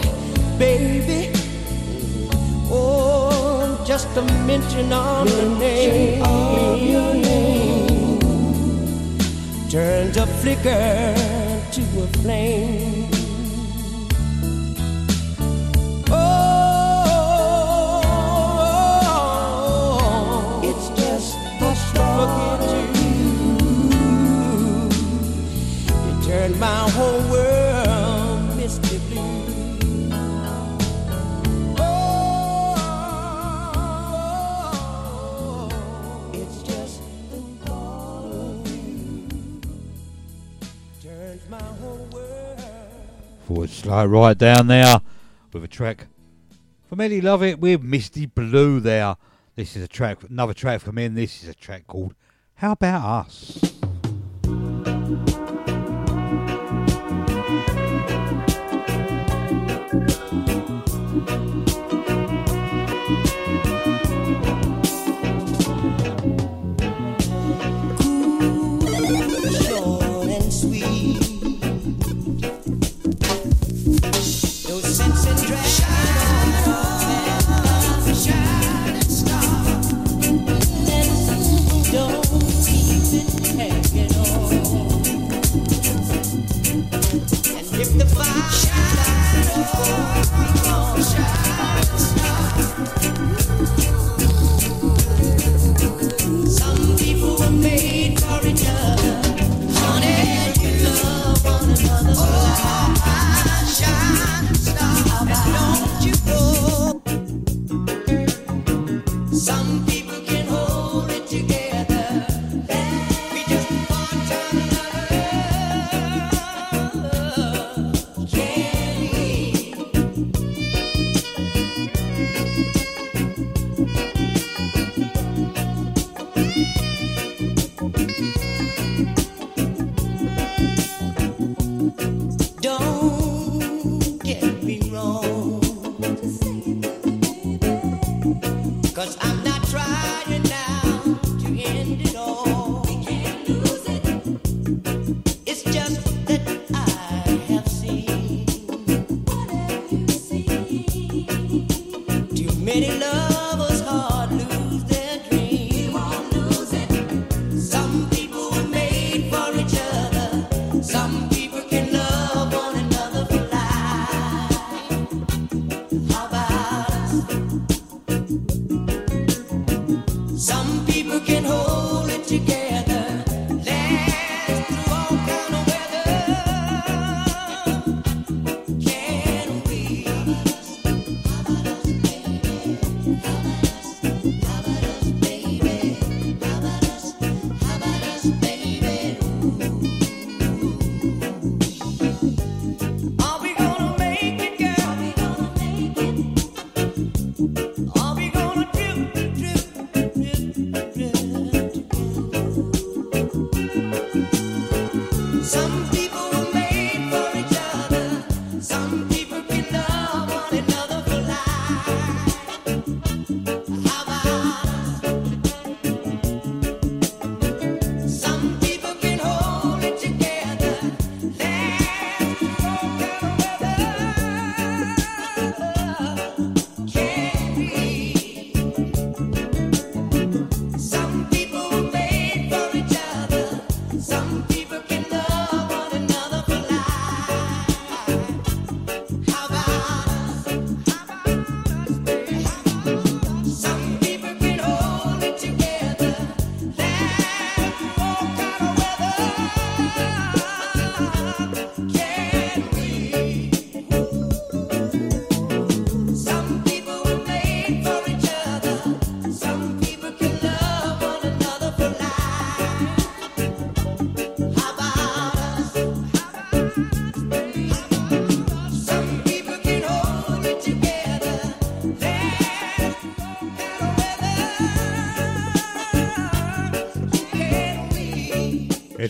baby, 0.58 1.20
oh, 1.27 1.27
just 3.98 4.16
a 4.16 4.22
mention 4.46 4.92
of 4.92 5.28
your 5.28 5.58
name, 5.58 6.22
of 6.22 6.80
your 6.80 7.14
name 7.14 8.20
turns 9.68 10.16
a 10.16 10.24
flicker 10.24 11.14
to 11.72 11.80
a 11.80 12.06
flame. 12.22 13.10
Oh, 16.10 16.30
it's 20.62 20.88
just 21.00 21.34
the 21.58 21.74
you. 23.00 23.18
You 26.06 26.14
turned 26.24 26.56
my 26.60 26.82
whole 26.90 27.27
slow 43.78 44.04
right 44.04 44.36
down 44.36 44.66
there 44.66 45.00
with 45.52 45.62
a 45.62 45.68
track 45.68 46.08
from 46.88 47.00
Eddie 47.00 47.20
Lovett 47.20 47.60
with 47.60 47.80
Misty 47.80 48.26
Blue 48.26 48.80
there. 48.80 49.16
This 49.54 49.76
is 49.76 49.84
a 49.84 49.88
track, 49.88 50.18
another 50.28 50.52
track 50.52 50.80
from 50.80 50.98
him. 50.98 51.14
This 51.14 51.44
is 51.44 51.48
a 51.48 51.54
track 51.54 51.86
called 51.86 52.14
How 52.56 52.72
About 52.72 53.26
Us? 53.26 53.78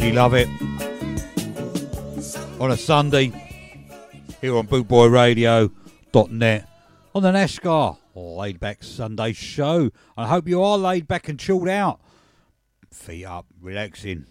Absolutely 0.08 0.16
love 0.16 0.32
it. 0.34 0.48
On 2.60 2.70
a 2.70 2.76
Sunday, 2.78 3.26
here 4.40 4.56
on 4.56 4.66
bootboyradio.net, 4.66 6.68
on 7.14 7.22
the 7.22 7.32
NASCAR 7.32 7.98
Laid 8.14 8.58
Back 8.58 8.82
Sunday 8.82 9.34
show. 9.34 9.90
I 10.16 10.26
hope 10.26 10.48
you 10.48 10.62
are 10.62 10.78
laid 10.78 11.06
back 11.06 11.28
and 11.28 11.38
chilled 11.38 11.68
out. 11.68 12.00
Feet 12.90 13.26
up, 13.26 13.44
relaxing. 13.60 14.24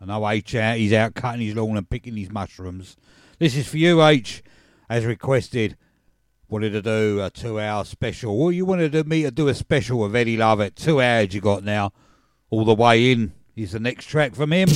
I 0.00 0.06
know 0.06 0.26
H 0.26 0.54
out, 0.54 0.78
he's 0.78 0.94
out 0.94 1.14
cutting 1.14 1.46
his 1.46 1.54
lawn 1.54 1.76
and 1.76 1.90
picking 1.90 2.16
his 2.16 2.30
mushrooms. 2.30 2.96
This 3.38 3.54
is 3.54 3.68
for 3.68 3.76
you, 3.76 4.02
H, 4.02 4.42
as 4.88 5.04
requested. 5.04 5.76
Wanted 6.48 6.70
to 6.70 6.80
do 6.80 7.20
a 7.22 7.28
two 7.28 7.60
hour 7.60 7.84
special. 7.84 8.38
Well, 8.38 8.50
you 8.50 8.64
wanted 8.64 9.06
me 9.06 9.24
to 9.24 9.30
do 9.30 9.48
a 9.48 9.54
special 9.54 9.98
with 9.98 10.16
Eddie 10.16 10.38
Lovett. 10.38 10.74
Two 10.74 11.02
hours 11.02 11.34
you 11.34 11.42
got 11.42 11.64
now. 11.64 11.92
All 12.48 12.64
the 12.64 12.74
way 12.74 13.12
in 13.12 13.34
is 13.54 13.72
the 13.72 13.80
next 13.80 14.06
track 14.06 14.34
from 14.34 14.54
him. 14.54 14.70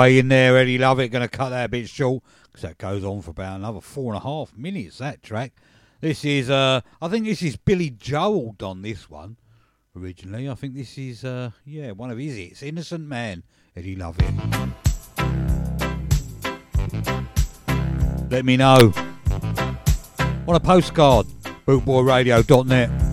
way 0.00 0.18
in 0.18 0.28
there. 0.28 0.56
Eddie 0.56 0.78
Lovett 0.78 1.10
going 1.10 1.20
to 1.20 1.28
cut 1.28 1.50
that 1.50 1.66
a 1.66 1.68
bit 1.68 1.86
short 1.86 2.24
because 2.44 2.62
that 2.62 2.78
goes 2.78 3.04
on 3.04 3.20
for 3.20 3.32
about 3.32 3.56
another 3.56 3.82
four 3.82 4.14
and 4.14 4.22
a 4.22 4.24
half 4.24 4.56
minutes. 4.56 4.96
That 4.98 5.22
track. 5.22 5.52
This 6.00 6.24
is, 6.24 6.48
uh, 6.48 6.80
I 7.02 7.08
think 7.08 7.26
this 7.26 7.42
is 7.42 7.56
Billy 7.56 7.90
Joel 7.90 8.54
done 8.56 8.80
this 8.80 9.10
one 9.10 9.36
originally. 9.94 10.48
I 10.48 10.54
think 10.54 10.74
this 10.74 10.96
is, 10.96 11.22
uh, 11.22 11.50
yeah, 11.66 11.90
one 11.90 12.10
of 12.10 12.16
his 12.16 12.36
hits, 12.36 12.62
Innocent 12.62 13.06
Man, 13.06 13.42
Eddie 13.76 13.96
Lovett. 13.96 14.32
Let 18.30 18.46
me 18.46 18.56
know. 18.56 18.94
On 20.48 20.56
a 20.56 20.60
postcard, 20.60 21.26
bootboyradio.net. 21.66 23.09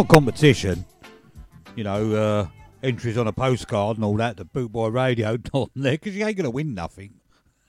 not 0.00 0.08
competition. 0.08 0.84
You 1.76 1.84
know, 1.84 2.14
uh, 2.14 2.46
entries 2.82 3.18
on 3.18 3.26
a 3.26 3.32
postcard 3.32 3.98
and 3.98 4.04
all 4.04 4.16
that, 4.16 4.38
the 4.38 4.46
Bootboy 4.46 4.92
Radio 4.92 5.36
on 5.52 5.68
there, 5.76 5.92
because 5.92 6.16
you 6.16 6.24
ain't 6.24 6.36
going 6.36 6.44
to 6.44 6.50
win 6.50 6.72
nothing. 6.74 7.20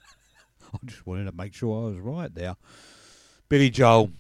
I 0.74 0.78
just 0.86 1.06
wanted 1.06 1.26
to 1.26 1.34
make 1.34 1.54
sure 1.54 1.84
I 1.84 1.90
was 1.90 2.00
right 2.00 2.34
there. 2.34 2.56
Billy 3.50 3.70
Joel. 3.70 4.12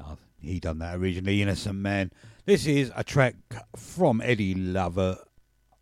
Oh, 0.00 0.16
he 0.40 0.58
done 0.58 0.80
that 0.80 0.96
originally, 0.96 1.42
Innocent 1.42 1.78
Man. 1.78 2.10
This 2.44 2.66
is 2.66 2.90
a 2.96 3.04
track 3.04 3.36
from 3.76 4.20
Eddie 4.20 4.54
Lovett, 4.54 5.18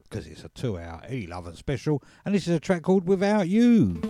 because 0.02 0.26
it's 0.26 0.44
a 0.44 0.50
two 0.50 0.78
hour 0.78 1.00
Eddie 1.04 1.26
Lovett 1.26 1.56
special, 1.56 2.02
and 2.26 2.34
this 2.34 2.46
is 2.46 2.54
a 2.54 2.60
track 2.60 2.82
called 2.82 3.08
Without 3.08 3.48
You. 3.48 4.02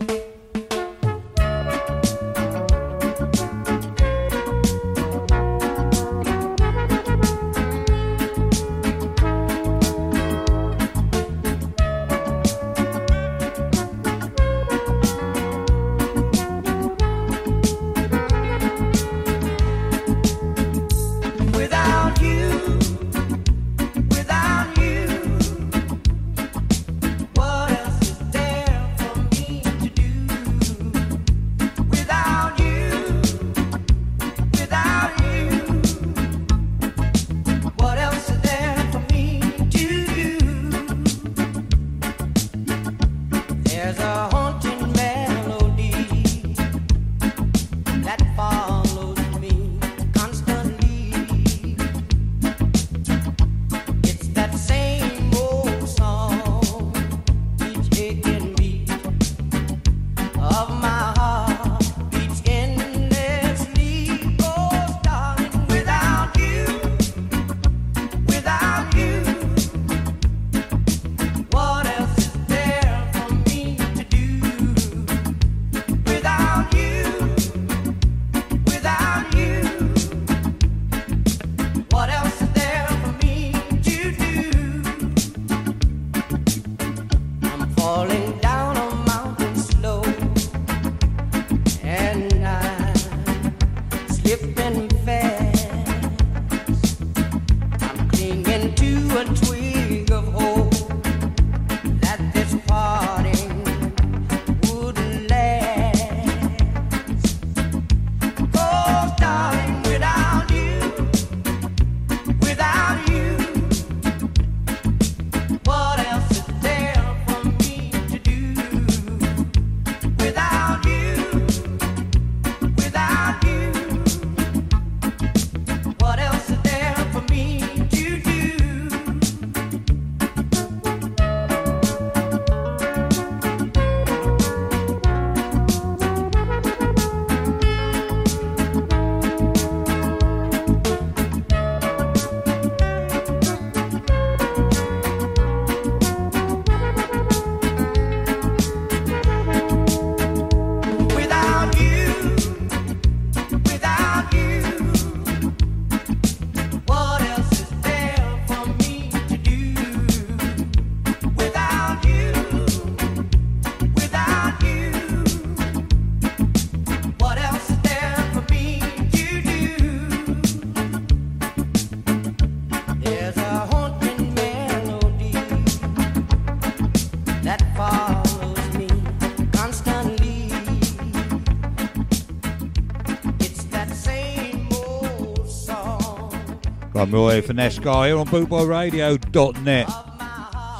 Roy 187.16 187.40
Finesse 187.40 187.78
Guy 187.78 188.08
here 188.08 188.18
on 188.18 188.26
BootboyRadio.net. 188.26 189.88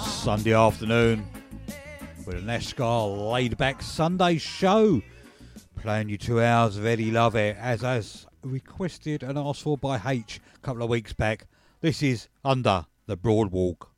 Sunday 0.02 0.52
afternoon 0.52 1.26
with 2.26 2.36
an 2.36 2.44
Escar 2.44 3.32
laid 3.32 3.56
back 3.56 3.80
Sunday 3.80 4.36
show. 4.36 5.00
Playing 5.76 6.10
you 6.10 6.18
two 6.18 6.42
hours 6.42 6.76
of 6.76 6.84
Eddie 6.84 7.10
Lovett 7.10 7.56
as, 7.58 7.82
as 7.82 8.26
requested 8.42 9.22
and 9.22 9.38
asked 9.38 9.62
for 9.62 9.78
by 9.78 9.98
H 10.04 10.38
a 10.54 10.58
couple 10.58 10.82
of 10.82 10.90
weeks 10.90 11.14
back. 11.14 11.46
This 11.80 12.02
is 12.02 12.28
Under 12.44 12.84
the 13.06 13.16
Boardwalk. 13.16 13.95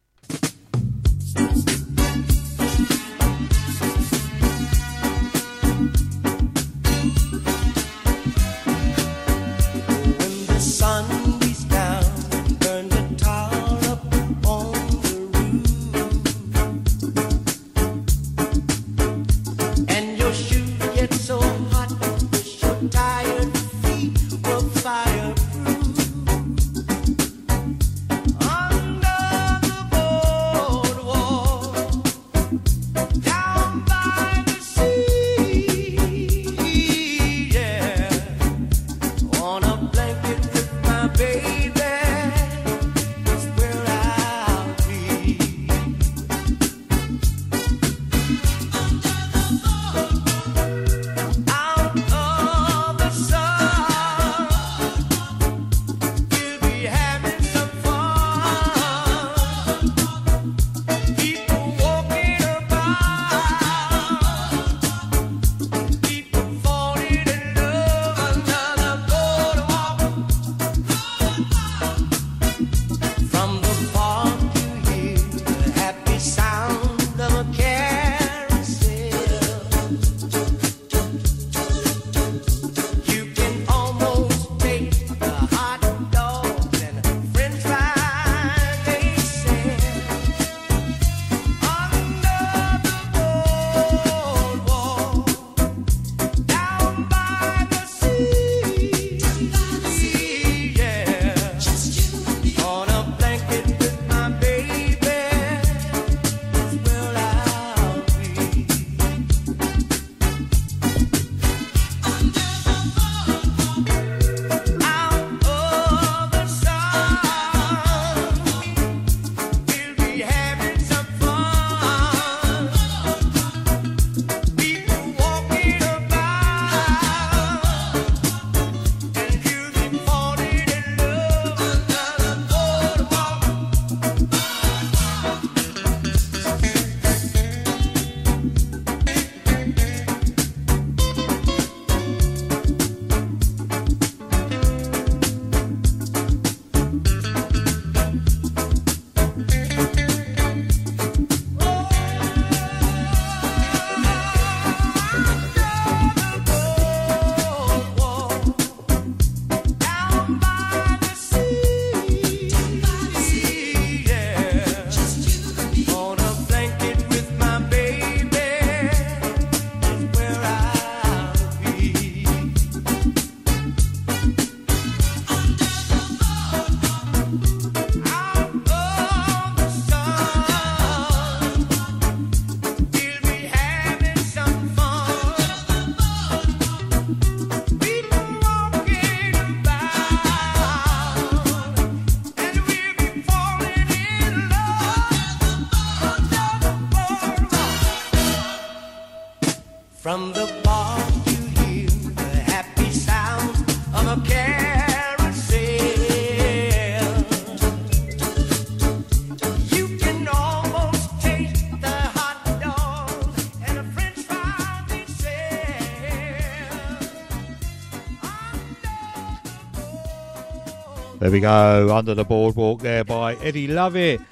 There 221.29 221.35
we 221.35 221.41
go, 221.41 221.95
under 221.95 222.15
the 222.15 222.25
boardwalk 222.25 222.81
there 222.81 223.05
by 223.05 223.35
Eddie 223.35 223.69
Lovett. 223.69 224.23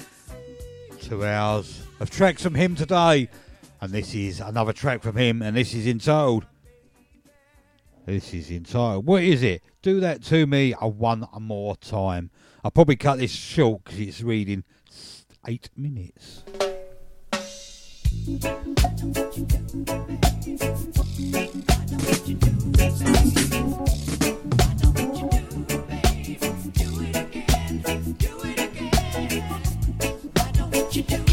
Two 0.99 1.27
hours 1.27 1.83
of 2.01 2.09
tracks 2.09 2.43
from 2.43 2.55
him 2.55 2.75
today. 2.75 3.29
And 3.83 3.93
this 3.93 4.15
is 4.15 4.41
another 4.41 4.73
track 4.73 5.03
from 5.03 5.15
him, 5.15 5.43
and 5.43 5.55
this 5.55 5.75
is 5.75 5.87
entitled. 5.87 6.47
This 8.07 8.33
is 8.33 8.51
entitled. 8.51 9.05
What 9.05 9.25
is 9.25 9.43
it? 9.43 9.63
Do 9.83 10.01
that 10.01 10.23
to 10.25 10.47
me 10.47 10.75
a 10.81 10.89
one 10.89 11.29
more 11.39 11.77
time. 11.77 12.31
I'll 12.65 12.71
probably 12.71 12.97
cut 12.97 13.19
this 13.19 13.31
short 13.31 13.85
because 13.85 14.01
it's 14.01 14.23
reading 14.23 14.65
eight 15.47 15.69
minutes. 15.77 16.45
you 30.97 31.03
do. 31.03 31.26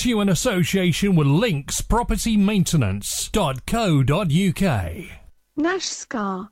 to 0.00 0.08
you 0.08 0.20
in 0.20 0.28
association 0.30 1.14
with 1.14 1.26
Links 1.26 1.82
Property 1.82 2.36
linkspropertymaintenance.co.uk. 2.36 5.04
Nashscar 5.58 6.48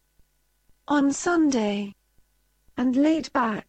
on 0.87 1.13
Sunday 1.13 1.95
and 2.77 2.95
laid 2.95 3.33
back. 3.33 3.68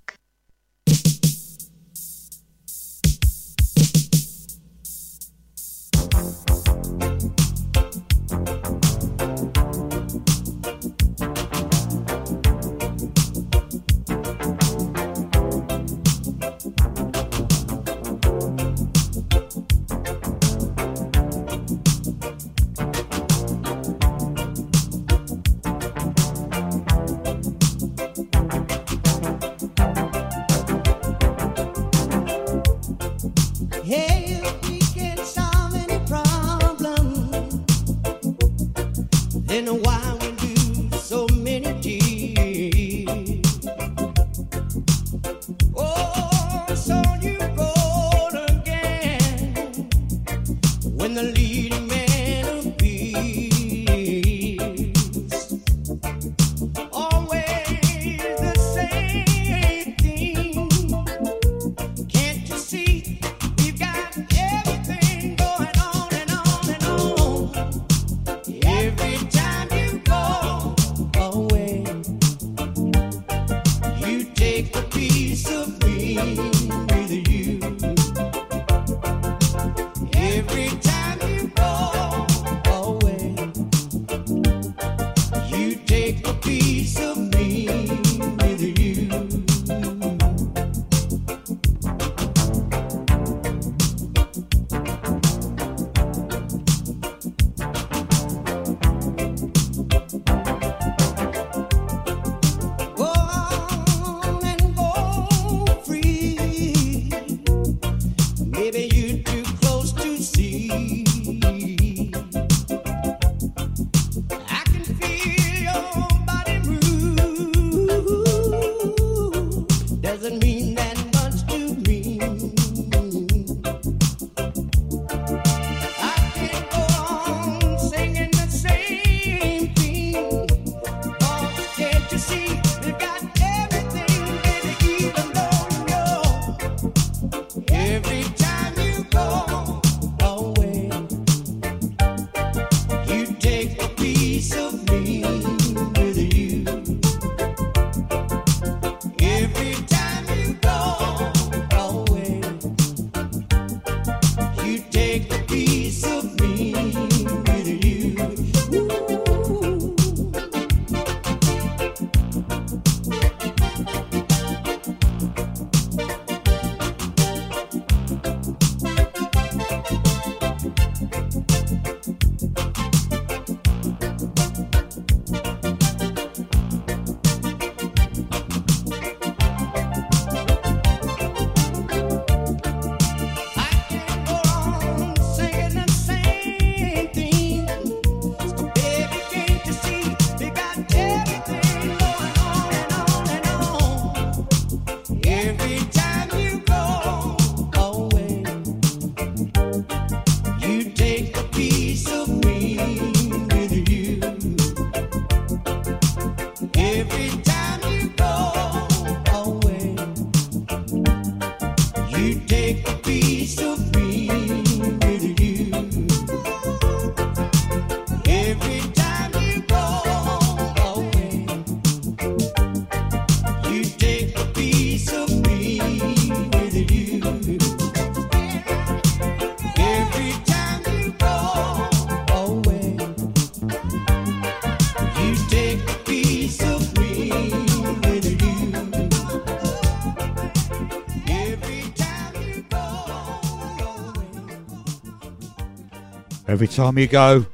Every 246.60 246.68
time 246.68 246.98
you 246.98 247.08
go 247.08 247.46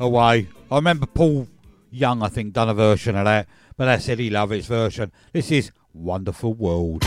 away. 0.00 0.48
I 0.70 0.76
remember 0.76 1.04
Paul 1.04 1.48
Young, 1.90 2.22
I 2.22 2.28
think, 2.28 2.54
done 2.54 2.70
a 2.70 2.72
version 2.72 3.14
of 3.14 3.26
that, 3.26 3.46
but 3.76 3.84
that's 3.84 4.08
Eddie 4.08 4.30
Lovett's 4.30 4.64
version. 4.64 5.12
This 5.34 5.50
is 5.50 5.70
Wonderful 5.92 6.54
World. 6.54 7.04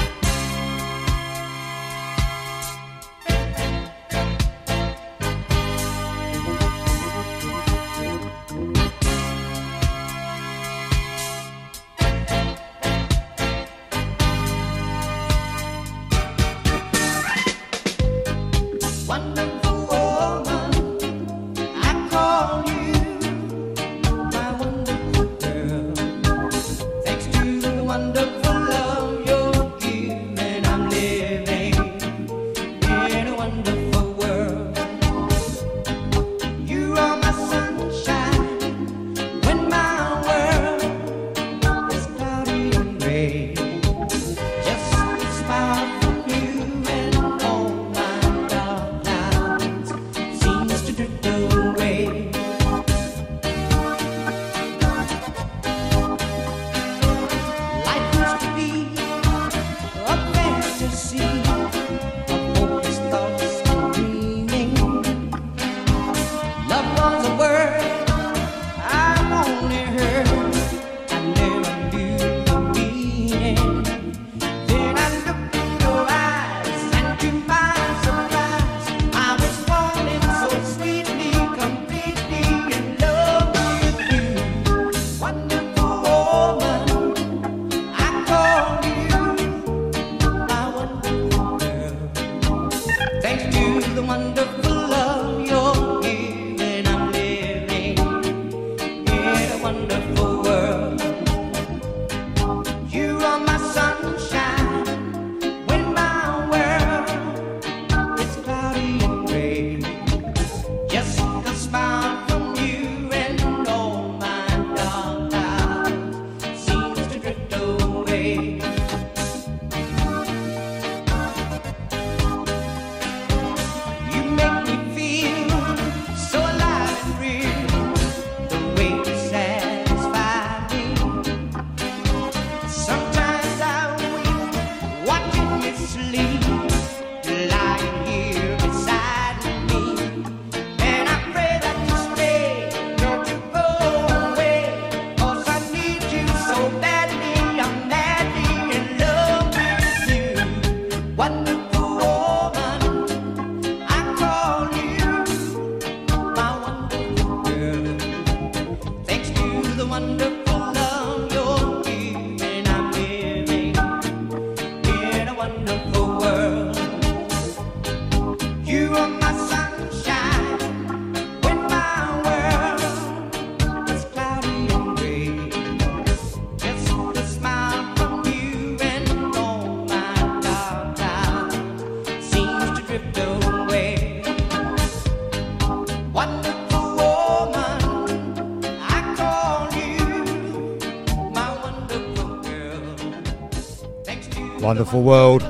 Wonderful 194.76 195.04
World. 195.04 195.42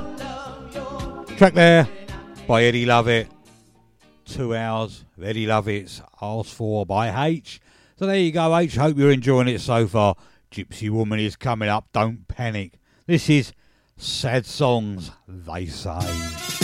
Track 1.36 1.54
there 1.54 1.88
by 2.46 2.62
Eddie 2.62 2.86
Lovett. 2.86 3.26
Two 4.24 4.54
hours 4.54 5.04
of 5.18 5.24
Eddie 5.24 5.48
Lovett's 5.48 6.00
Asked 6.22 6.54
For 6.54 6.86
by 6.86 7.26
H. 7.26 7.60
So 7.98 8.06
there 8.06 8.20
you 8.20 8.30
go, 8.30 8.56
H. 8.56 8.76
Hope 8.76 8.96
you're 8.96 9.10
enjoying 9.10 9.48
it 9.48 9.60
so 9.60 9.88
far. 9.88 10.14
Gypsy 10.52 10.90
Woman 10.90 11.18
is 11.18 11.34
coming 11.34 11.68
up, 11.68 11.88
don't 11.92 12.28
panic. 12.28 12.74
This 13.06 13.28
is 13.28 13.52
Sad 13.96 14.46
Songs, 14.46 15.10
they 15.26 15.66
say. 15.66 16.55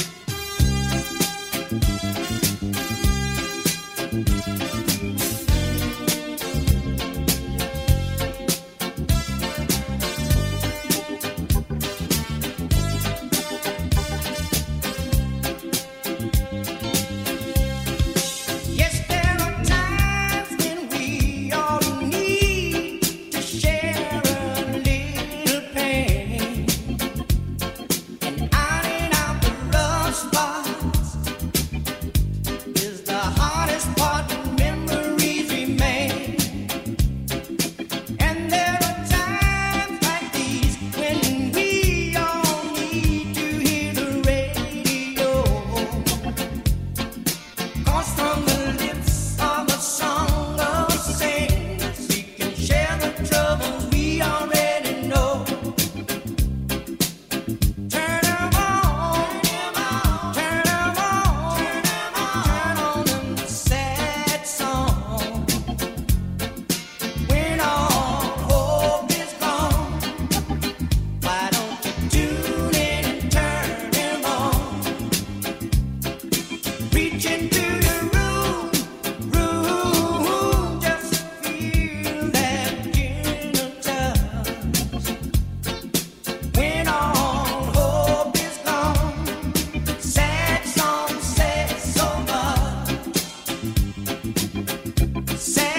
Say 95.44 95.71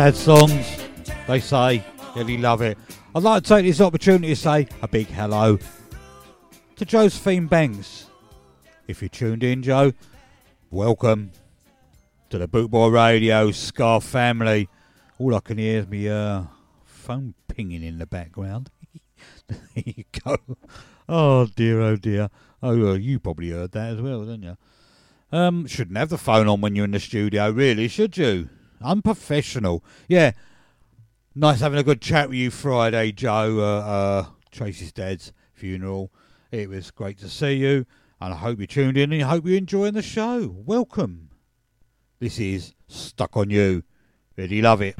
Sad 0.00 0.16
songs, 0.16 0.82
they 1.28 1.40
say. 1.40 1.84
Really 2.16 2.38
love 2.38 2.62
it. 2.62 2.78
I'd 3.14 3.22
like 3.22 3.42
to 3.42 3.48
take 3.50 3.66
this 3.66 3.82
opportunity 3.82 4.28
to 4.28 4.34
say 4.34 4.66
a 4.80 4.88
big 4.88 5.08
hello 5.08 5.58
to 6.76 6.84
Josephine 6.86 7.46
Banks. 7.46 8.06
If 8.88 9.02
you 9.02 9.10
tuned 9.10 9.44
in, 9.44 9.62
Joe, 9.62 9.92
welcome 10.70 11.32
to 12.30 12.38
the 12.38 12.48
Bootboy 12.48 12.90
Radio 12.90 13.50
Scar 13.50 14.00
family. 14.00 14.70
All 15.18 15.34
I 15.34 15.40
can 15.40 15.58
hear 15.58 15.80
is 15.80 15.86
me 15.86 16.08
uh, 16.08 16.44
phone 16.86 17.34
pinging 17.48 17.82
in 17.82 17.98
the 17.98 18.06
background. 18.06 18.70
there 19.48 19.58
you 19.84 20.04
go. 20.24 20.38
Oh 21.10 21.44
dear, 21.44 21.82
oh 21.82 21.96
dear. 21.96 22.30
Oh, 22.62 22.94
you 22.94 23.20
probably 23.20 23.50
heard 23.50 23.72
that 23.72 23.92
as 23.92 24.00
well, 24.00 24.20
didn't 24.20 24.44
you? 24.44 24.56
Um, 25.30 25.66
shouldn't 25.66 25.98
have 25.98 26.08
the 26.08 26.16
phone 26.16 26.48
on 26.48 26.62
when 26.62 26.74
you're 26.74 26.86
in 26.86 26.92
the 26.92 27.00
studio, 27.00 27.50
really, 27.50 27.86
should 27.86 28.16
you? 28.16 28.48
Unprofessional. 28.82 29.84
Yeah. 30.08 30.32
Nice 31.34 31.60
having 31.60 31.78
a 31.78 31.84
good 31.84 32.00
chat 32.00 32.28
with 32.28 32.38
you 32.38 32.50
Friday, 32.50 33.12
Joe. 33.12 33.60
Uh, 33.60 33.88
uh, 33.88 34.26
Tracy's 34.50 34.92
dad's 34.92 35.32
funeral. 35.52 36.10
It 36.50 36.68
was 36.68 36.90
great 36.90 37.18
to 37.18 37.28
see 37.28 37.54
you, 37.54 37.86
and 38.20 38.34
I 38.34 38.36
hope 38.36 38.58
you 38.58 38.66
tuned 38.66 38.96
in 38.96 39.12
and 39.12 39.22
I 39.22 39.28
hope 39.28 39.46
you're 39.46 39.56
enjoying 39.56 39.94
the 39.94 40.02
show. 40.02 40.52
Welcome. 40.52 41.30
This 42.18 42.40
is 42.40 42.74
Stuck 42.88 43.36
on 43.36 43.50
You. 43.50 43.84
Really 44.36 44.60
love 44.60 44.82
it. 44.82 44.96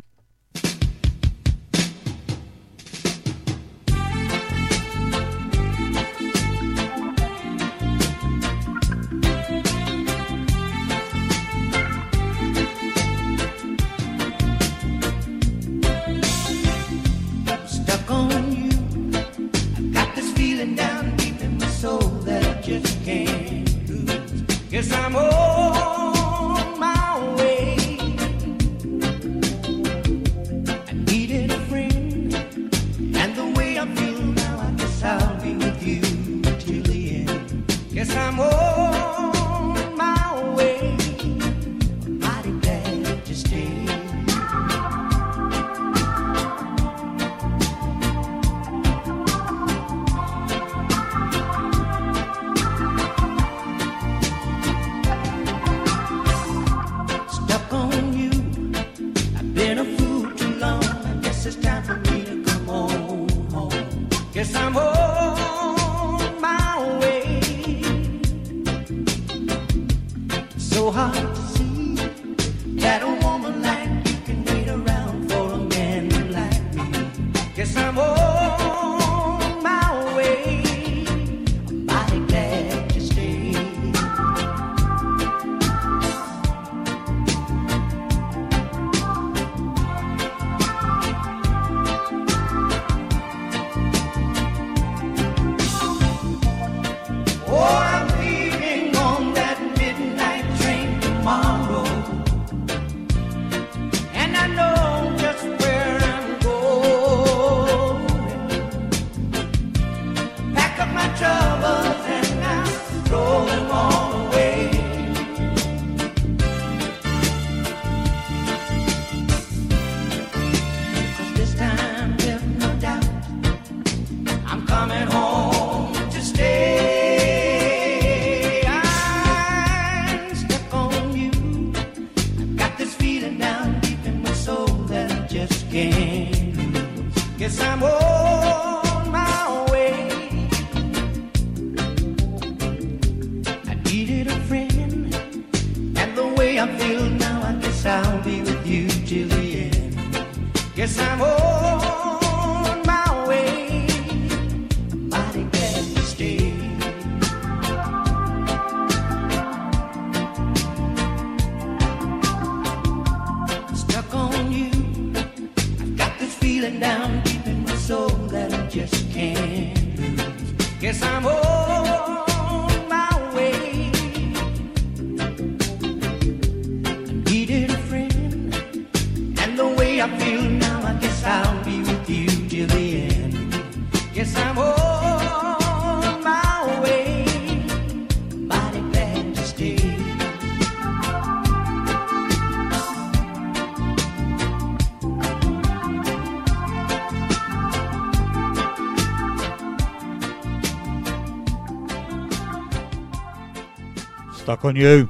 On 204.70 204.76
you. 204.76 205.08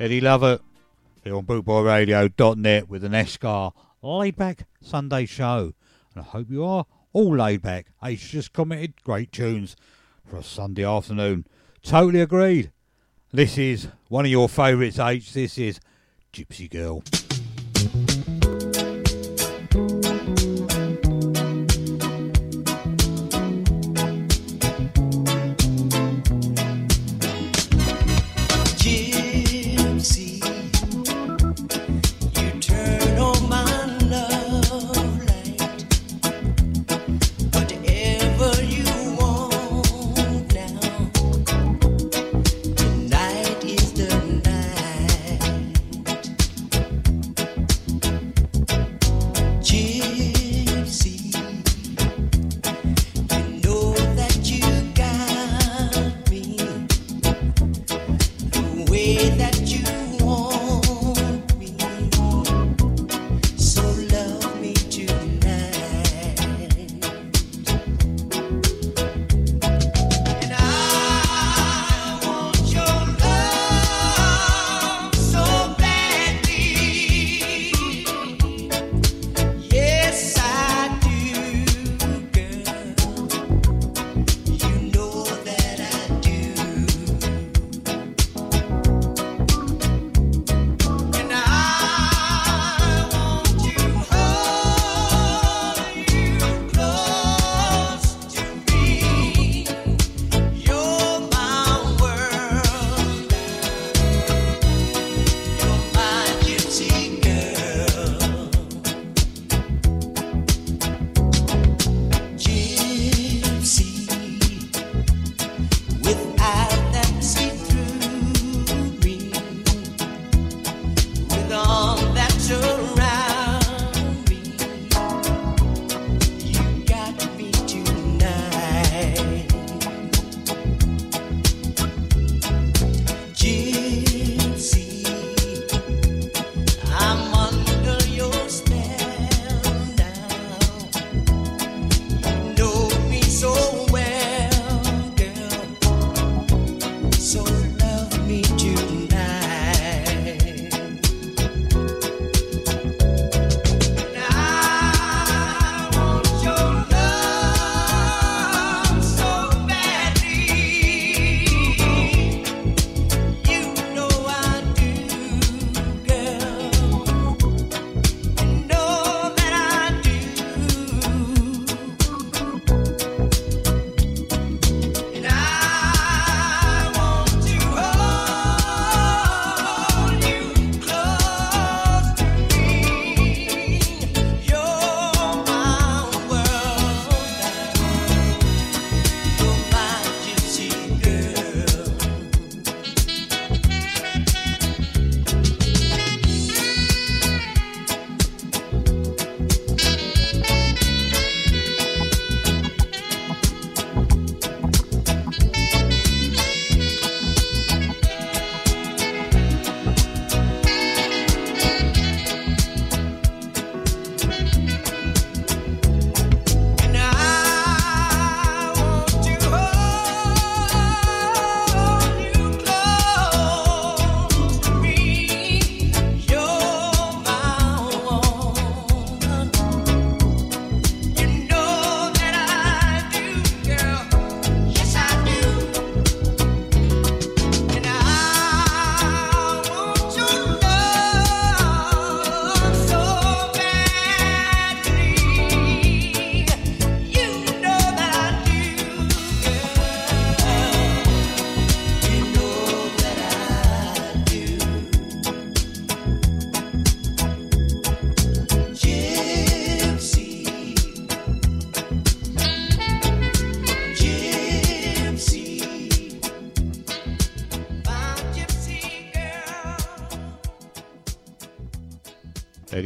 Eddie 0.00 0.20
Lovett 0.20 0.60
here 1.22 1.36
on 1.36 1.44
bootboyradio.net 1.44 2.88
with 2.88 3.04
an 3.04 3.12
Escar 3.12 3.72
laid 4.02 4.34
back 4.34 4.66
Sunday 4.82 5.26
show. 5.26 5.74
And 6.12 6.24
I 6.24 6.26
hope 6.26 6.50
you 6.50 6.64
are 6.64 6.84
all 7.12 7.36
laid 7.36 7.62
back. 7.62 7.86
H 8.02 8.30
just 8.30 8.52
commented 8.52 9.04
great 9.04 9.30
tunes 9.30 9.76
for 10.26 10.38
a 10.38 10.42
Sunday 10.42 10.84
afternoon. 10.84 11.46
Totally 11.84 12.20
agreed. 12.20 12.72
This 13.30 13.58
is 13.58 13.86
one 14.08 14.24
of 14.24 14.30
your 14.32 14.48
favourites, 14.48 14.98
H. 14.98 15.32
This 15.32 15.56
is 15.56 15.78
Gypsy 16.32 16.68
Girl. 16.68 17.04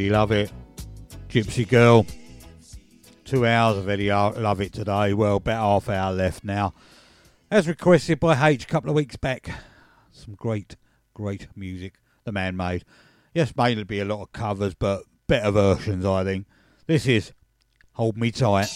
Eddie 0.02 0.10
Lovett, 0.10 0.52
Gypsy 1.28 1.68
Girl. 1.68 2.04
Two 3.24 3.46
hours 3.46 3.78
of 3.78 3.88
Eddie 3.88 4.10
Lovett 4.10 4.72
today. 4.72 5.14
Well, 5.14 5.36
about 5.36 5.84
half 5.84 5.88
hour 5.88 6.12
left 6.12 6.42
now. 6.42 6.74
As 7.52 7.68
requested 7.68 8.18
by 8.18 8.48
H 8.48 8.64
a 8.64 8.66
couple 8.66 8.90
of 8.90 8.96
weeks 8.96 9.14
back. 9.14 9.48
Some 10.10 10.34
great, 10.34 10.74
great 11.14 11.46
music 11.54 12.00
the 12.24 12.32
man 12.32 12.56
made. 12.56 12.84
Yes, 13.32 13.54
mainly 13.56 13.84
be 13.84 14.00
a 14.00 14.04
lot 14.04 14.22
of 14.22 14.32
covers, 14.32 14.74
but 14.74 15.04
better 15.28 15.52
versions, 15.52 16.04
I 16.04 16.24
think. 16.24 16.46
This 16.88 17.06
is 17.06 17.30
Hold 17.92 18.16
Me 18.16 18.32
Tight. 18.32 18.66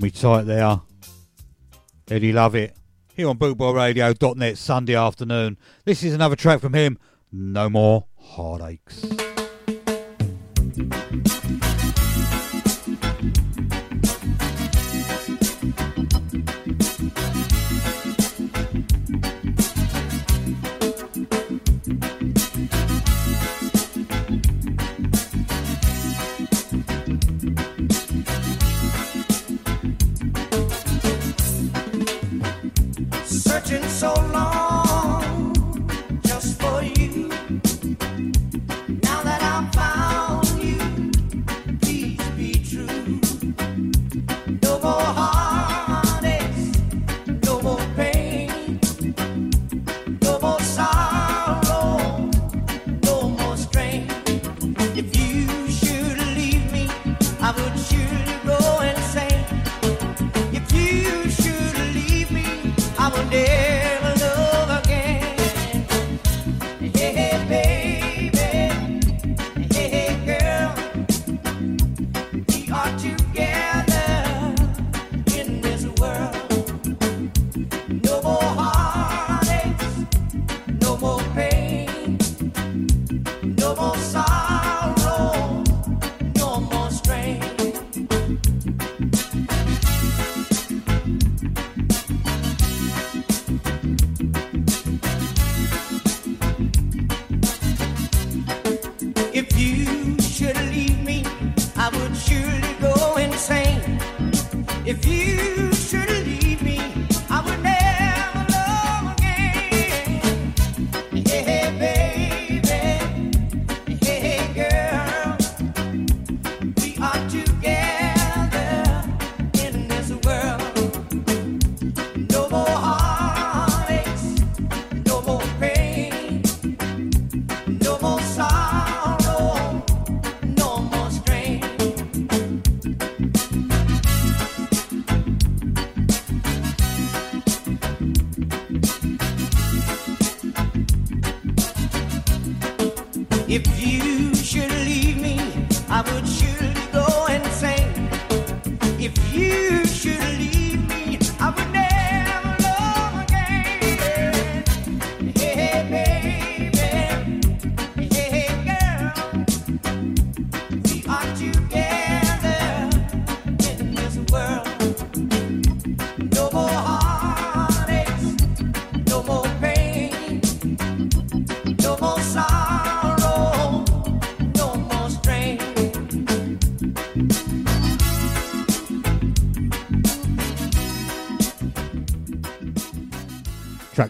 Hold 0.00 0.14
me 0.14 0.18
tight 0.18 0.42
there. 0.44 0.80
Eddie 2.10 2.32
Lovett. 2.32 2.74
Here 3.14 3.28
on 3.28 3.36
bootboyradio.net 3.36 4.56
Sunday 4.56 4.94
afternoon. 4.94 5.58
This 5.84 6.02
is 6.02 6.14
another 6.14 6.36
track 6.36 6.60
from 6.60 6.72
him. 6.72 6.98
No 7.30 7.68
more 7.68 8.06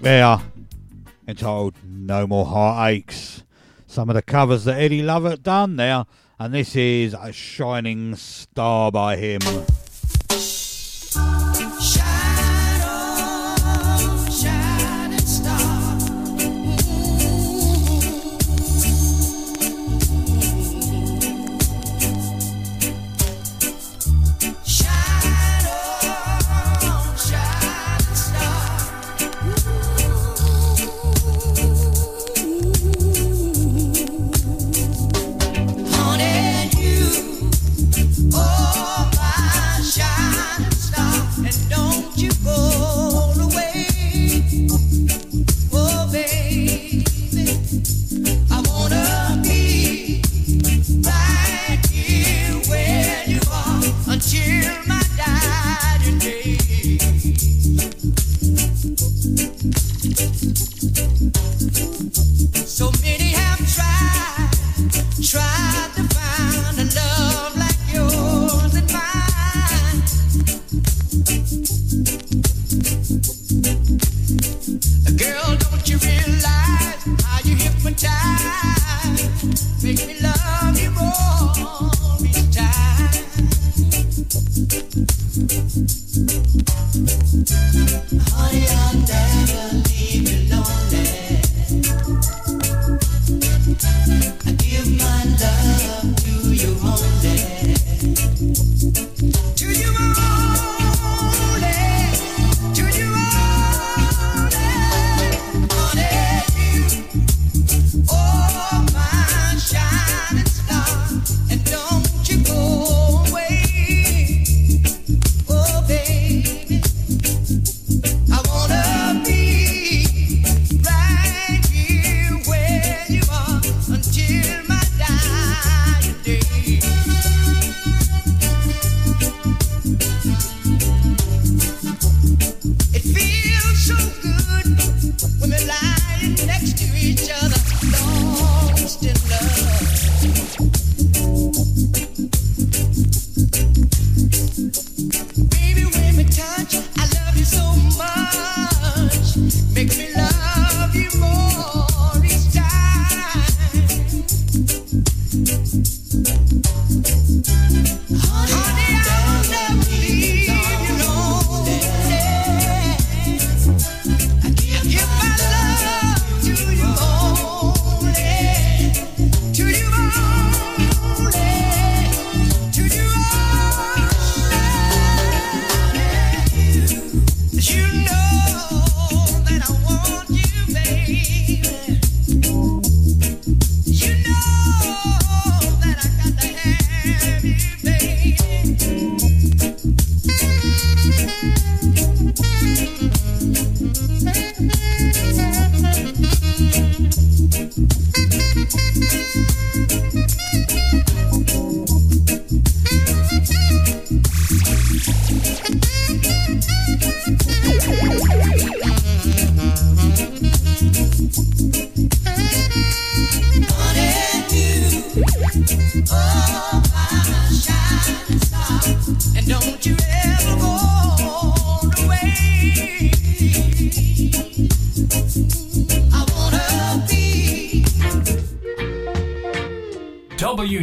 track 0.01 0.02
there 0.02 0.40
entitled 1.28 1.74
No 1.85 2.27
More 2.27 2.47
Heartaches. 2.47 3.44
Some 3.86 4.09
of 4.09 4.14
the 4.14 4.22
covers 4.22 4.64
that 4.64 4.81
Eddie 4.81 5.02
Lovett 5.02 5.43
done 5.43 5.77
there, 5.77 6.06
and 6.39 6.55
this 6.55 6.77
is 6.77 7.14
a 7.14 7.32
shining 7.32 8.14
star 8.16 8.90
by 8.93 9.16
him. 9.16 9.40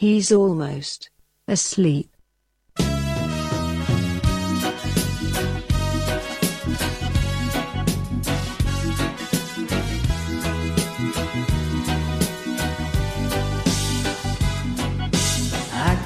He's 0.00 0.30
almost 0.30 1.10
asleep. 1.48 2.08
I 2.78 2.84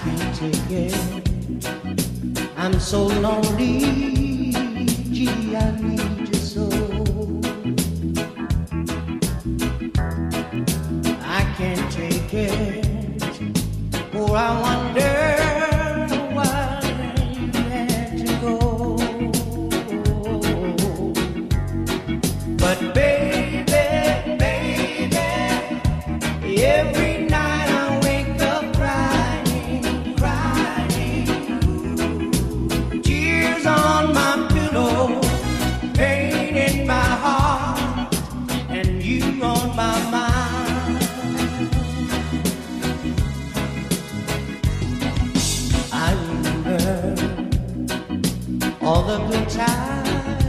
can't 0.01 0.35
take 0.37 0.71
it. 0.71 0.97
I'm 2.57 2.81
so 2.81 3.09
lonely. 3.09 4.22
For 14.33 14.39
I 14.39 14.59
wonder 14.63 14.72
all 48.93 49.03
the 49.05 49.17
good 49.29 49.49
times. 49.49 50.42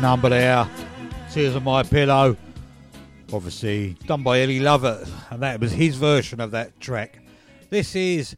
number 0.00 0.30
there. 0.30 0.66
Tears 1.30 1.54
on 1.54 1.64
My 1.64 1.82
Pillow. 1.82 2.36
Obviously 3.32 3.96
done 4.06 4.22
by 4.22 4.40
Eddie 4.40 4.58
Lovett, 4.58 5.06
and 5.28 5.42
that 5.42 5.60
was 5.60 5.72
his 5.72 5.96
version 5.96 6.40
of 6.40 6.50
that 6.52 6.80
track. 6.80 7.18
This 7.68 7.94
is 7.94 8.34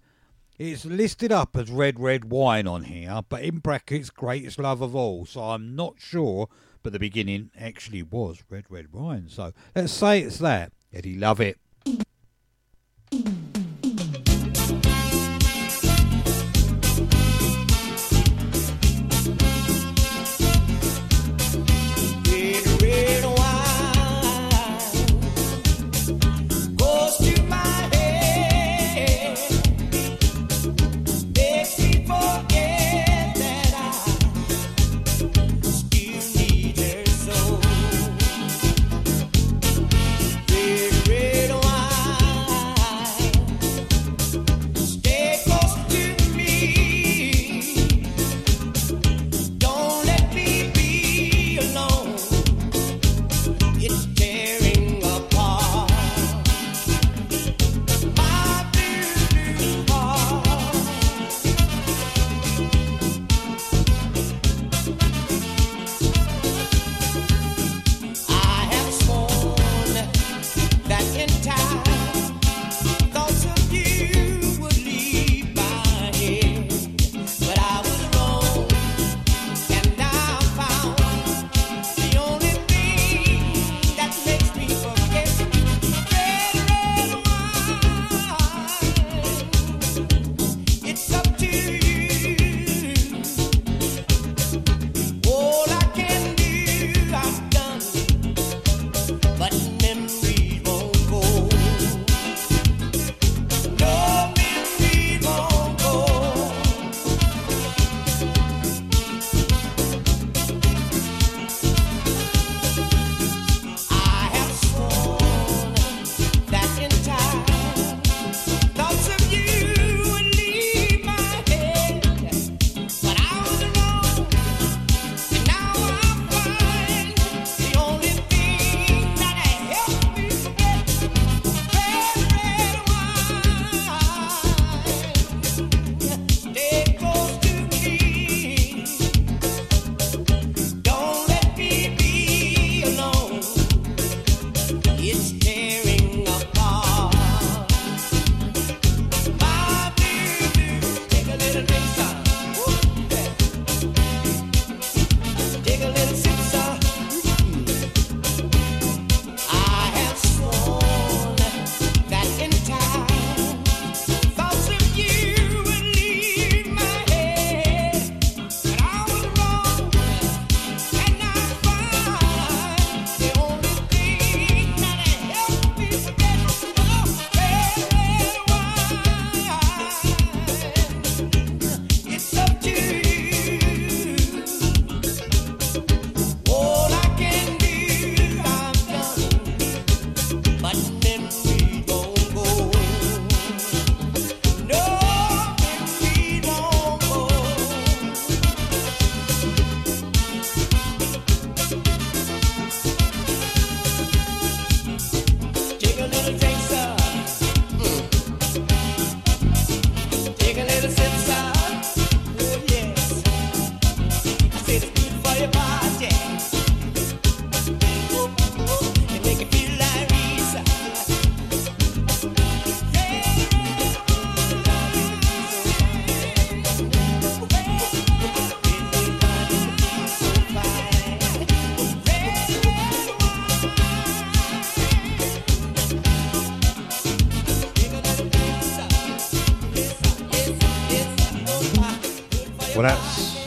it's 0.59 0.85
listed 0.85 1.31
up 1.31 1.57
as 1.57 1.71
Red 1.71 2.01
Red 2.01 2.27
Wine 2.27 2.67
on 2.67 2.85
here, 2.85 3.21
but 3.29 3.43
in 3.43 3.59
brackets 3.59 4.11
Greatest 4.11 4.59
Love 4.59 4.83
of 4.83 4.97
All. 4.97 5.25
So 5.25 5.41
I'm 5.41 5.77
not 5.77 5.95
sure, 5.99 6.49
but 6.83 6.93
the 6.93 6.99
beginning 6.99 7.51
actually 7.59 8.03
was 8.03 8.43
Red 8.51 8.65
Red 8.69 8.93
Wine. 8.93 9.29
So 9.29 9.53
let's 9.75 9.93
say 9.93 10.21
it's 10.21 10.39
that. 10.39 10.73
Eddie 10.93 11.17
Lovett. 11.17 11.59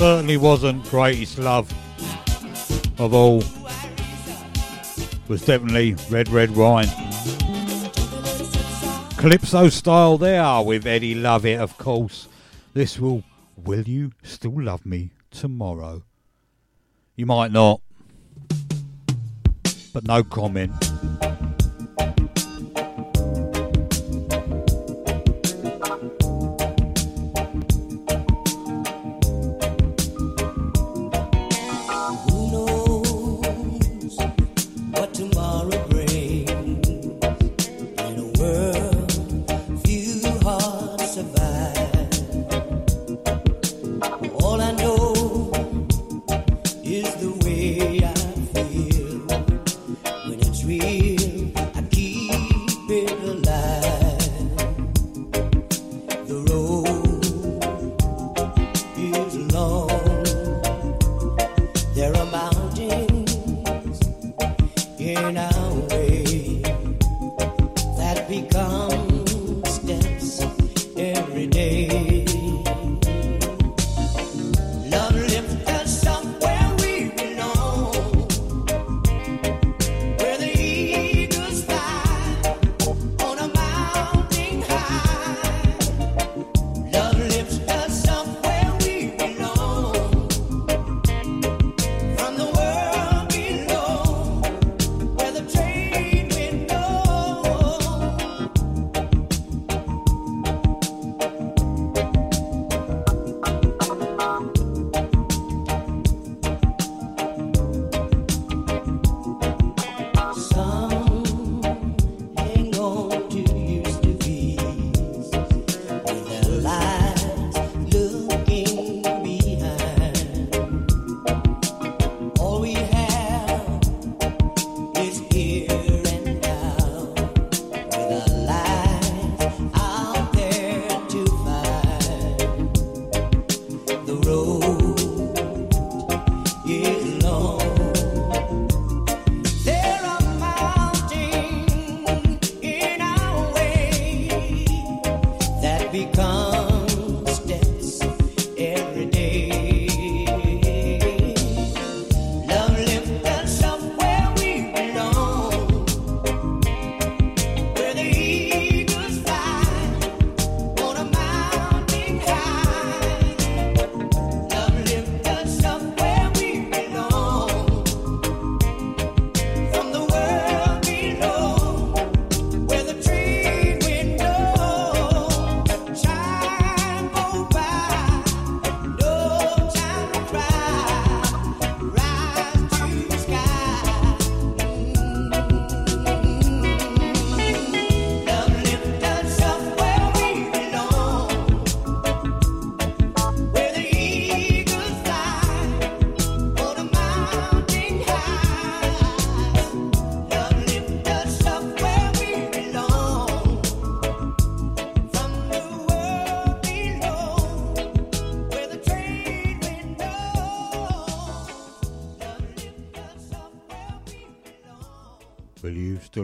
Certainly 0.05 0.37
wasn't 0.37 0.83
greatest 0.83 1.39
love 1.39 1.67
of 2.99 3.11
all. 3.11 3.41
Was 5.27 5.43
definitely 5.43 5.95
Red 6.11 6.29
Red 6.29 6.55
Wine. 6.55 6.85
Calypso 9.17 9.67
style 9.69 10.19
there 10.19 10.61
with 10.61 10.85
Eddie 10.85 11.15
Lovett, 11.15 11.59
of 11.59 11.75
course. 11.79 12.27
This 12.75 12.99
will 12.99 13.23
Will 13.57 13.81
You 13.81 14.11
Still 14.21 14.61
Love 14.61 14.85
Me 14.85 15.09
Tomorrow? 15.31 16.03
You 17.15 17.25
might 17.25 17.51
not, 17.51 17.81
but 19.91 20.03
no 20.03 20.23
comment. 20.23 20.84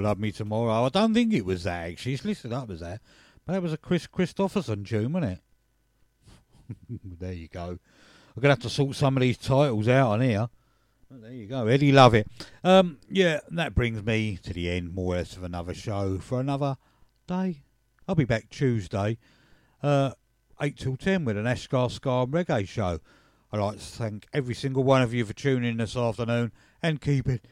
You 0.02 0.06
still 0.06 0.10
love 0.10 0.19
me 0.19 0.32
tomorrow? 0.32 0.86
I 0.86 0.90
don't 0.90 1.14
think 1.14 1.32
it 1.32 1.45
was 1.45 1.64
that 1.64 1.91
actually. 1.91 2.14
It's 2.14 2.26
listed 2.26 2.52
up 2.52 2.72
as 2.72 2.80
that. 2.80 3.02
But 3.45 3.53
that 3.53 3.61
was 3.61 3.72
a 3.72 3.78
Kris 3.78 4.07
Kristofferson 4.07 4.88
tune, 4.88 5.14
wasn't 5.14 5.34
it? 5.34 6.99
there 7.19 7.34
you 7.34 7.48
go. 7.48 7.78
I'm 8.36 8.41
gonna 8.41 8.53
have 8.53 8.64
to 8.64 8.69
sort 8.69 8.95
some 8.95 9.15
of 9.15 9.22
these 9.22 9.38
titles 9.38 9.88
out 9.88 10.14
on 10.14 10.22
here. 10.22 10.49
But 11.07 11.22
there 11.22 11.34
you 11.34 11.45
go, 11.45 11.68
Eddie 11.68 11.91
Lovett. 11.91 12.26
Um, 12.64 12.98
yeah, 13.11 13.41
that 13.52 13.76
brings 13.76 14.03
me 14.03 14.40
to 14.41 14.53
the 14.53 14.72
end, 14.72 14.95
more 14.95 15.14
or 15.14 15.18
less, 15.18 15.36
of 15.36 15.44
another 15.44 15.76
show 15.76 16.18
for 16.18 16.40
another 16.40 16.78
day. 17.28 17.61
I'll 18.07 18.15
be 18.15 18.26
back 18.26 18.49
Tuesday, 18.49 19.19
uh, 19.84 20.14
eight 20.61 20.80
till 20.80 20.98
ten, 20.98 21.26
with 21.26 21.38
an 21.38 21.45
Ashgar 21.45 21.91
and 22.23 22.34
Reggae 22.34 22.68
show. 22.68 22.99
I'd 23.52 23.60
like 23.60 23.78
to 23.78 23.86
thank 23.86 24.26
every 24.34 24.56
single 24.56 24.84
one 24.84 25.03
of 25.03 25.14
you 25.14 25.26
for 25.26 25.34
tuning 25.34 25.69
in 25.69 25.78
this 25.78 25.95
afternoon 25.95 26.52
and 26.82 26.99
keep 26.99 27.28
it 27.28 27.45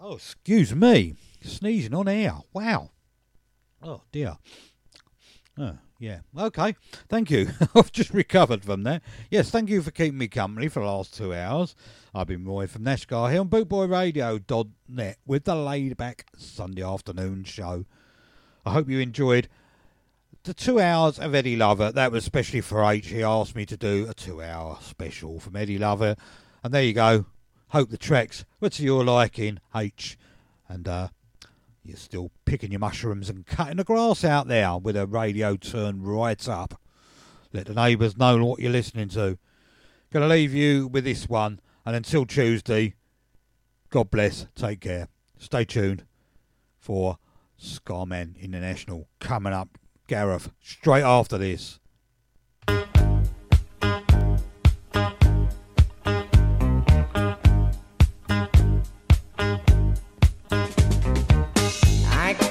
oh, 0.00 0.14
excuse 0.14 0.74
me. 0.74 1.14
Sneezing 1.42 1.94
on 1.94 2.08
air. 2.08 2.34
Wow. 2.52 2.90
Oh, 3.82 4.02
dear. 4.12 4.38
Oh, 5.58 5.78
yeah. 5.98 6.20
Okay. 6.36 6.74
Thank 7.08 7.30
you. 7.30 7.50
I've 7.74 7.92
just 7.92 8.10
recovered 8.10 8.64
from 8.64 8.82
that. 8.84 9.02
Yes, 9.30 9.50
thank 9.50 9.70
you 9.70 9.82
for 9.82 9.90
keeping 9.90 10.18
me 10.18 10.28
company 10.28 10.68
for 10.68 10.80
the 10.80 10.86
last 10.86 11.14
two 11.14 11.34
hours. 11.34 11.74
I've 12.14 12.26
been 12.26 12.44
Roy 12.44 12.66
from 12.66 12.84
Nashgar 12.84 13.30
here 13.30 13.40
on 13.40 13.48
bootboyradio.net 13.48 15.18
with 15.26 15.44
the 15.44 15.54
laid 15.54 15.96
back 15.96 16.26
Sunday 16.36 16.82
afternoon 16.82 17.44
show. 17.44 17.84
I 18.64 18.72
hope 18.72 18.88
you 18.88 19.00
enjoyed 19.00 19.48
the 20.44 20.54
two 20.54 20.80
hours 20.80 21.18
of 21.18 21.34
Eddie 21.34 21.56
Lovett. 21.56 21.94
That 21.94 22.12
was 22.12 22.24
especially 22.24 22.60
for 22.60 22.84
H. 22.84 23.08
He 23.08 23.22
asked 23.22 23.54
me 23.54 23.66
to 23.66 23.76
do 23.76 24.06
a 24.08 24.14
two 24.14 24.42
hour 24.42 24.78
special 24.80 25.40
from 25.40 25.56
Eddie 25.56 25.78
Lovett. 25.78 26.18
And 26.62 26.72
there 26.72 26.82
you 26.82 26.92
go. 26.92 27.26
Hope 27.74 27.90
the 27.90 27.98
tracks 27.98 28.44
were 28.60 28.70
to 28.70 28.84
your 28.84 29.02
liking, 29.02 29.58
H. 29.74 30.16
And 30.68 30.86
uh, 30.86 31.08
you're 31.82 31.96
still 31.96 32.30
picking 32.44 32.70
your 32.70 32.78
mushrooms 32.78 33.28
and 33.28 33.44
cutting 33.44 33.78
the 33.78 33.82
grass 33.82 34.24
out 34.24 34.46
there 34.46 34.78
with 34.78 34.96
a 34.96 35.08
radio 35.08 35.56
turned 35.56 36.06
right 36.06 36.48
up. 36.48 36.80
Let 37.52 37.66
the 37.66 37.74
neighbours 37.74 38.16
know 38.16 38.44
what 38.44 38.60
you're 38.60 38.70
listening 38.70 39.08
to. 39.08 39.38
Gonna 40.12 40.28
leave 40.28 40.54
you 40.54 40.86
with 40.86 41.02
this 41.02 41.28
one, 41.28 41.58
and 41.84 41.96
until 41.96 42.24
Tuesday, 42.24 42.94
God 43.90 44.08
bless, 44.08 44.46
take 44.54 44.82
care. 44.82 45.08
Stay 45.36 45.64
tuned 45.64 46.04
for 46.78 47.18
Scarman 47.60 48.40
International 48.40 49.08
coming 49.18 49.52
up, 49.52 49.78
Gareth, 50.06 50.52
straight 50.62 51.02
after 51.02 51.38
this. 51.38 51.80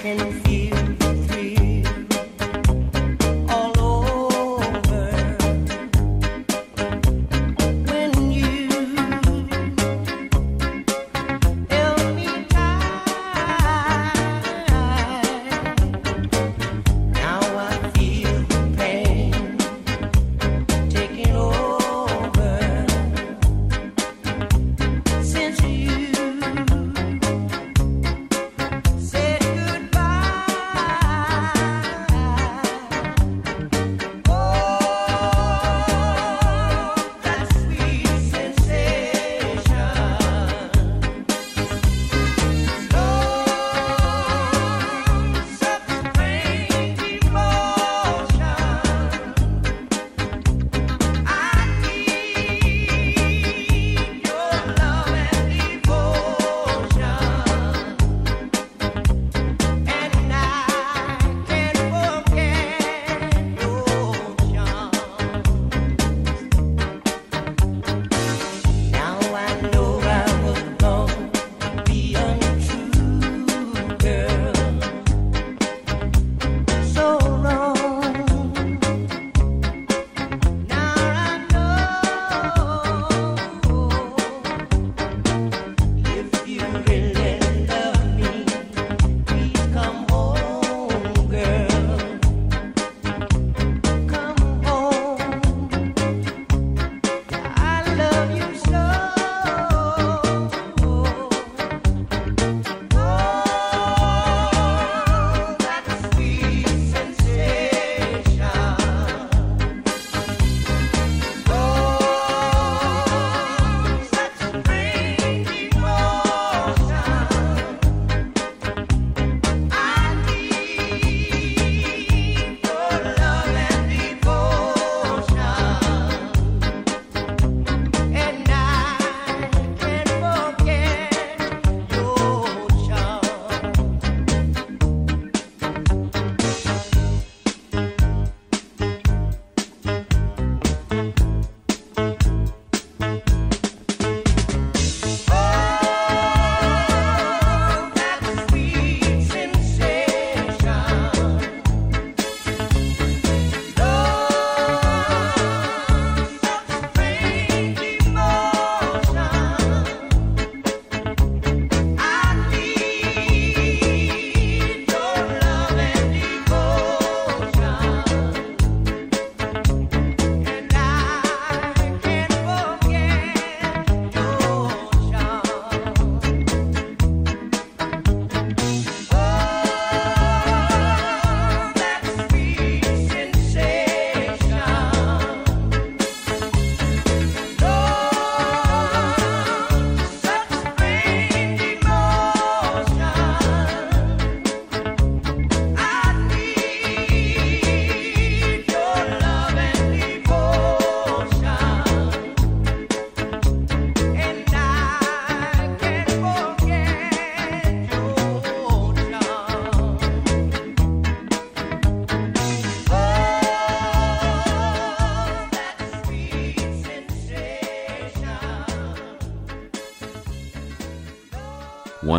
Ángeles. 0.06 0.43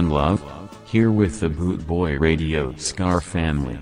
One 0.04 0.12
love, 0.12 0.78
here 0.84 1.10
with 1.10 1.40
the 1.40 1.48
Boot 1.48 1.86
Boy 1.86 2.18
Radio 2.18 2.76
Ska 2.76 3.22
family. 3.22 3.78